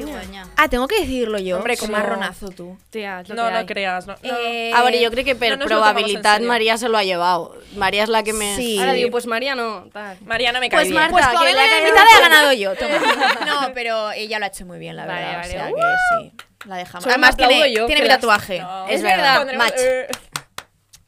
[0.57, 1.57] Ah, tengo que decirlo yo.
[1.59, 2.77] Hombre, como- marronazo tú.
[2.91, 3.67] Tía, lo No, que no hay.
[3.67, 4.07] creas.
[4.07, 4.37] No, no.
[4.39, 6.49] Eh, A ver, yo creo que por no nos lo tomamos en probabilidad serio.
[6.49, 7.57] María se lo ha llevado.
[7.77, 8.57] María es la que me...
[8.57, 8.79] Sí.
[8.79, 9.89] Ahora digo, pues María no.
[9.93, 10.17] Tal.
[10.25, 11.01] Mariana me cae Pues bien.
[11.01, 12.75] Marta, Pues que con la mitad el he ganado yo.
[12.75, 12.99] toma.
[13.47, 15.39] No, pero ella lo ha hecho muy bien, la Vale, verdad.
[15.39, 15.49] vale.
[15.49, 15.75] O sea Uh.
[15.77, 15.83] que
[16.23, 16.33] sí.
[16.69, 17.03] La dejamos.
[17.05, 18.59] Solo Además aplaudo tiene, yo, tiene que mi las- tatuaje.
[18.61, 18.89] No.
[18.89, 19.75] Es verdad, Pondremos, match.
[19.79, 20.09] eh,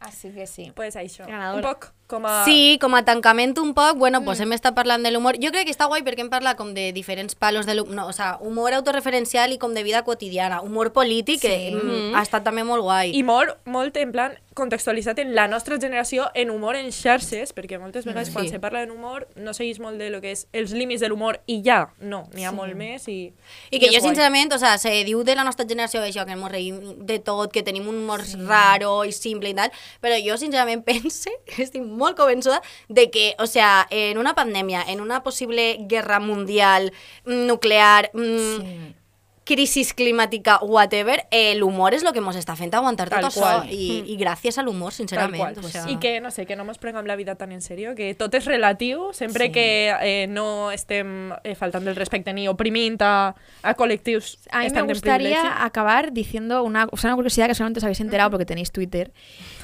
[0.00, 0.72] Así que sí.
[0.74, 1.26] Pues això.
[1.26, 1.54] Ganadora.
[1.68, 2.44] Un poc com a...
[2.44, 5.38] Sí, com a tancament un poc, bueno, pues hem estat parlant de l'humor.
[5.40, 8.06] Jo crec que està guai perquè hem parlat com de diferents palos de l'humor, no,
[8.06, 10.60] o sea, humor autorreferencial i com de vida quotidiana.
[10.62, 11.74] Humor polític, que Sí.
[11.74, 13.16] mm, ha estat també molt guai.
[13.16, 17.78] I molt, molt en plan contextualitzat en la nostra generació en humor en xarxes, perquè
[17.80, 18.50] moltes vegades quan Sí.
[18.50, 21.62] se parla d'humor no seguís molt de lo que és els límits de l'humor i
[21.64, 22.56] ja, no, n'hi ha Sí.
[22.56, 23.32] molt més i...
[23.70, 24.02] I que jo, guai.
[24.02, 27.50] sincerament, o sea, se diu de la nostra generació això, que ens reïm de tot,
[27.50, 32.01] que tenim un humor raro i simple i tal, però jo, sincerament, pense, estic molt
[32.14, 36.92] convençuda de que, o sea, en una pandèmia, en una possible guerra mundial,
[37.24, 39.00] mm, nuclear, mm,
[39.44, 43.40] crisis climàtica, whatever, eh, l'humor és el que ens està fent aguantar tot Tal això,
[43.40, 43.72] qual.
[43.74, 45.56] i, i gràcies a l'humor, Tal sincerament.
[45.56, 45.58] qual.
[45.58, 45.82] o sea...
[45.90, 48.32] I que, no sé, que no mos prenguem la vida tan en sèrio, que tot
[48.38, 49.52] és relatiu, sempre Sí.
[49.52, 49.66] que
[50.00, 54.82] eh, no estem eh, faltant el respecte ni oprimint a, a col·lectius A mí me
[54.82, 58.70] gustaría acabar diciendo una, o sea, una curiosidad que solamente os habéis enterado porque tenéis
[58.70, 59.12] Twitter,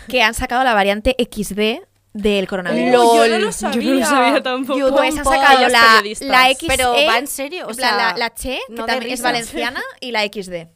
[0.09, 1.86] que han sacado la variante XD
[2.23, 2.95] del coronavirus.
[3.01, 3.81] Oh, yo no lo sabía.
[3.81, 4.79] Yo no lo sabía tampoco.
[4.79, 5.37] Yo Pues han tampoco.
[5.37, 8.85] sacado la, la XE, Pero va en serio, o sea, la, la Che, que no
[8.87, 10.66] también es valenciana, y la XD.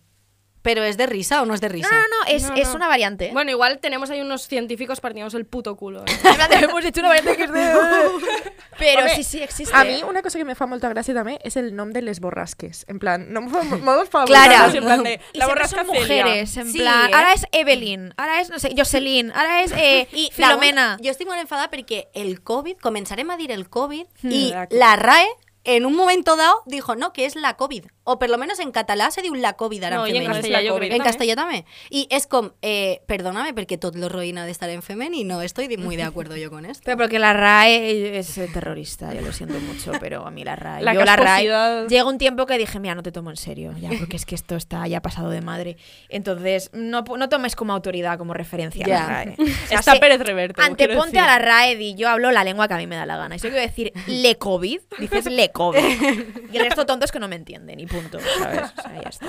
[0.62, 1.90] Pero es de risa o no es de No, risa?
[1.90, 2.74] no, no, es, No, es no.
[2.76, 3.30] una variante.
[3.32, 6.04] Bueno, igual tenemos ahí unos científicos partiéndose el puto culo.
[6.06, 6.12] ¿eh?
[6.62, 7.52] Hemos hecho una variante XD.
[8.78, 9.74] Pero Home, sí, sí, existe.
[9.74, 12.20] A mi una cosa que me fa molta gràcia també és el nom de les
[12.20, 12.84] borrasques.
[12.88, 14.26] En plan, no me fa molt favor.
[14.28, 14.70] Clara.
[14.72, 17.14] En plan de, y la siempre borrasca son mujeres, en Sí, plan, ¿eh?
[17.14, 20.96] ahora es Evelyn, ahora es, no sé, Jocelyn, ahora es eh, I Filomena.
[21.02, 24.32] Jo estic molt enfadada perquè el COVID, començarem a dir el COVID, Hmm.
[24.32, 25.28] i La- la RAE
[25.64, 27.84] en un momento dado dijo no, que es la COVID.
[28.04, 30.24] O por lo menos en català se diu la COVID ara No, en i en
[30.24, 30.40] femení.
[30.42, 31.64] castellà jo crec En castellà també.
[31.90, 35.68] I és com, eh, perdóname, perquè tot lo roïna de estar en femení, no estoy
[35.76, 36.82] muy de acuerdo yo con esto.
[36.84, 40.56] Pero porque la RAE es eh, terrorista, yo lo siento mucho, pero a mí la
[40.56, 40.82] RAE.
[40.82, 41.86] La yo la RAE.
[41.88, 44.34] Llega un tiempo que dije, mira, no te tomo en serio, ya, porque es que
[44.34, 45.76] esto está ya pasado de madre.
[46.08, 49.04] Entonces, no, no tomes como autoridad, como referencia Ya.
[49.04, 49.36] a la RAE.
[49.42, 50.60] O sea, Está sé- Pérez Reverte.
[50.62, 53.16] Anteponte a la RAE y yo hablo la lengua que a mí me da la
[53.16, 53.36] gana.
[53.36, 55.78] Y si yo quiero decir le COVID, dices le COVID.
[56.52, 58.72] Y el resto tontos que no me entienden y punto, ¿sabes?
[58.78, 59.26] O sea, ya está.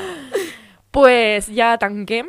[0.92, 2.28] Pues ja tanquem.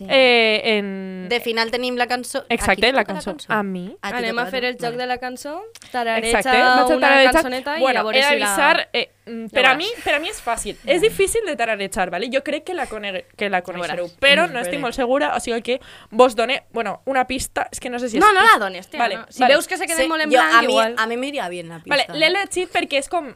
[0.00, 1.26] eh, en...
[1.30, 2.44] De final tenim la cançó.
[2.50, 3.36] Exacte, la toca cançó.
[3.48, 3.96] A mi.
[4.02, 4.96] A ti Anem a fer el joc Vale.
[4.98, 5.62] de la cançó,
[5.92, 8.46] tarareja Exacte, una cançoneta i a bueno, veure he si la...
[8.46, 8.88] d'avisar...
[8.92, 9.06] Eh,
[9.54, 10.76] per, a mi, per a mi és fàcil.
[10.84, 12.28] És difícil de tararejar, ¿vale?
[12.34, 15.40] Jo crec que la, cone que la coneixereu, però Mm, no estic molt segura, o
[15.40, 18.42] sigui que vos done, bueno, una pista, és que no sé si és No, no
[18.44, 19.24] la dones, tia, Vale, no.
[19.30, 19.54] Si vale.
[19.54, 20.94] veus que se queden Sí, molt en jo- blanc, a mi, igual.
[20.98, 21.96] A mi m'iria bien la pista.
[21.96, 23.32] Vale, l'he llegit perquè és com...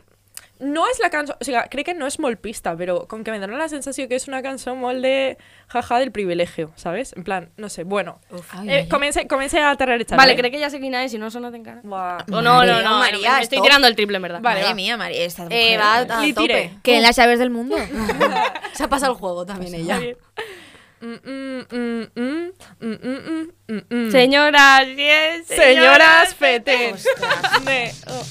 [0.61, 1.35] No és la cançó...
[1.41, 4.07] O sigui, crec que no és molt pista, però com que me dona la sensació
[4.11, 5.39] que és una cançó molt de
[5.73, 7.15] jaja del privilegio, ¿sabes?
[7.17, 8.19] En plan, no sé, bueno.
[8.53, 8.89] Ai, eh, ai.
[8.89, 10.19] comence, comence a tararejar.
[10.19, 11.81] Vale, crec que ya sé quina és, si no sonat encara.
[11.83, 12.27] Buah.
[12.31, 14.41] O no, no, no, María, me estoy tirando el triple, en verdad.
[14.43, 14.75] Vale, Madre va.
[14.75, 15.81] mía, María, esta Eh, mujer.
[15.81, 16.71] va a tope.
[16.83, 17.77] Que en las llaves del mundo.
[18.75, 19.97] Se ha pasado el juego también ella.
[19.97, 20.17] Muy bien.
[21.01, 24.11] Mm, mm, mm, mm, mm, mm, mm, mm.
[24.11, 26.95] Señoras, yes, Señoras feten.
[27.65, 28.23] Me- oh.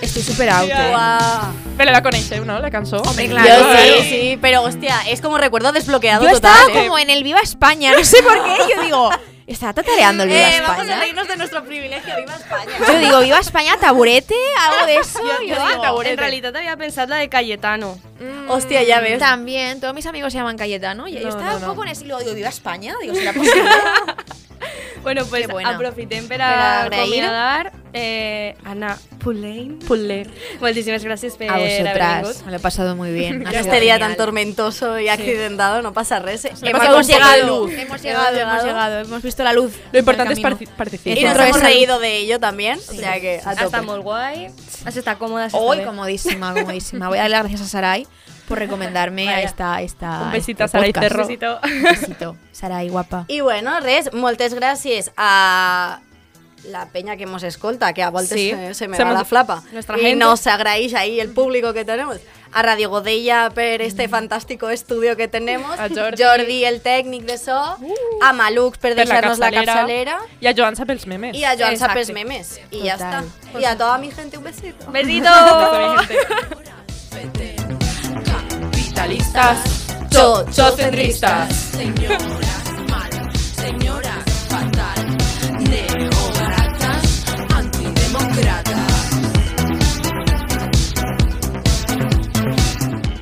[0.00, 0.68] Estoy súper out.
[0.70, 0.88] eh.
[0.90, 1.52] Guau.
[1.76, 2.58] Pero la coneixeu, no?
[2.60, 2.98] La cançó.
[3.02, 3.66] Hombre, Yo claro.
[4.02, 6.52] sí, sí, pero hostia, es como recuerdo desbloqueado Yo total.
[6.52, 6.84] estaba ¿eh?
[6.84, 8.56] como en el Viva España, no sé por qué.
[8.76, 9.10] Yo digo,
[9.46, 11.00] ¿está tatareando el Viva Eh, vamos a España?
[11.00, 12.72] reírnos de nuestro privilegio, viva España.
[12.86, 15.18] Yo digo, Viva España, taburete, algo de eso.
[15.22, 17.98] Yo, Yo yo digo, digo, en realidad había pensado la de Cayetano.
[18.48, 19.18] Hostia, ya ves.
[19.18, 21.08] También, todos mis amigos se llaman Cayetano.
[21.08, 21.68] Y yo No, estaba no, un no.
[21.68, 22.94] poco en ese y luego digo, ¿Viva España?
[23.00, 23.62] Digo, ¿será posible?
[25.02, 29.78] Bueno, pues Per a acomiadar eh, Anna Pulain.
[29.78, 30.28] Puller.
[30.60, 32.22] Moltíssimes gràcies per A haver vosotras.
[32.22, 32.44] vingut.
[32.44, 33.44] Me lo he pasado muy bien.
[33.46, 33.98] Ha este día genial.
[34.00, 36.44] tan tormentoso y accidentado, no pasa res.
[36.44, 36.52] eh.
[36.62, 37.72] Hemos, Hemos llegado, luz.
[37.72, 39.72] hemos llegado, hemos llegado, hemos visto la luz.
[39.92, 40.88] Lo importante es participar.
[41.18, 42.78] Y nos hemos reído de ello también.
[42.78, 43.80] O sea que a tope.
[43.80, 44.46] molt guai.
[44.46, 47.08] Has estat còmoda, has Hoy, comodísima, comodísima.
[47.08, 48.06] Voy a darle las gracias a Sarai
[48.48, 49.44] por recomendarme a Vaya.
[49.46, 50.22] esta, esta.
[50.22, 50.92] Un besito este a Sarai.
[50.92, 51.26] Cerro.
[51.26, 51.60] Besito.
[51.62, 52.36] Un besito.
[52.52, 53.24] Sarai, guapa.
[53.28, 56.00] I bueno, res, moltes gràcies a
[56.64, 58.50] la peña que hemos escolta, que a voltes Sí.
[58.74, 59.62] se me Se va mos- la flapa.
[59.72, 60.16] Nuestra y gente.
[60.16, 62.18] nos agraís ahí el público que tenemos.
[62.52, 65.78] A Radio Godella per este fantástico estudio que tenemos.
[65.78, 66.64] A Jordi.
[66.64, 67.76] el técnic de so.
[68.20, 69.72] a Malux per Per la deixar-nos la capçalera.
[69.72, 70.18] capçalera.
[70.40, 71.36] Y a Joan pels memes.
[71.36, 72.04] Y a Joan Exacte.
[72.04, 72.60] Sapes Memes.
[72.70, 73.22] Y ya está.
[73.22, 73.62] Total.
[73.62, 74.90] Y a toda mi gente un besito.
[74.90, 75.30] Besito.
[79.00, 79.58] Capitalistas.
[80.10, 81.70] Chocentristas.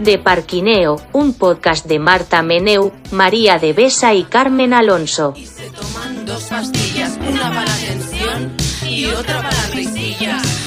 [0.09, 5.35] De Parquineo, un podcast de Marta Meneu, María de Besa y Carmen Alonso.
[5.79, 8.57] toman dos pastillas, una para la tensión
[8.89, 10.58] y otra para las risillas.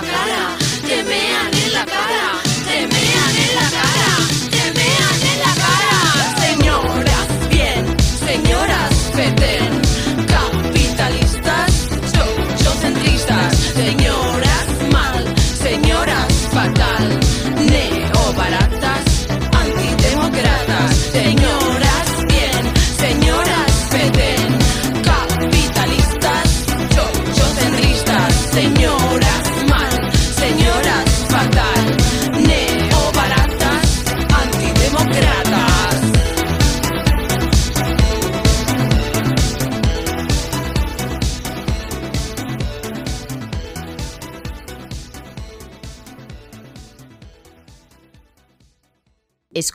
[0.00, 0.37] Clara.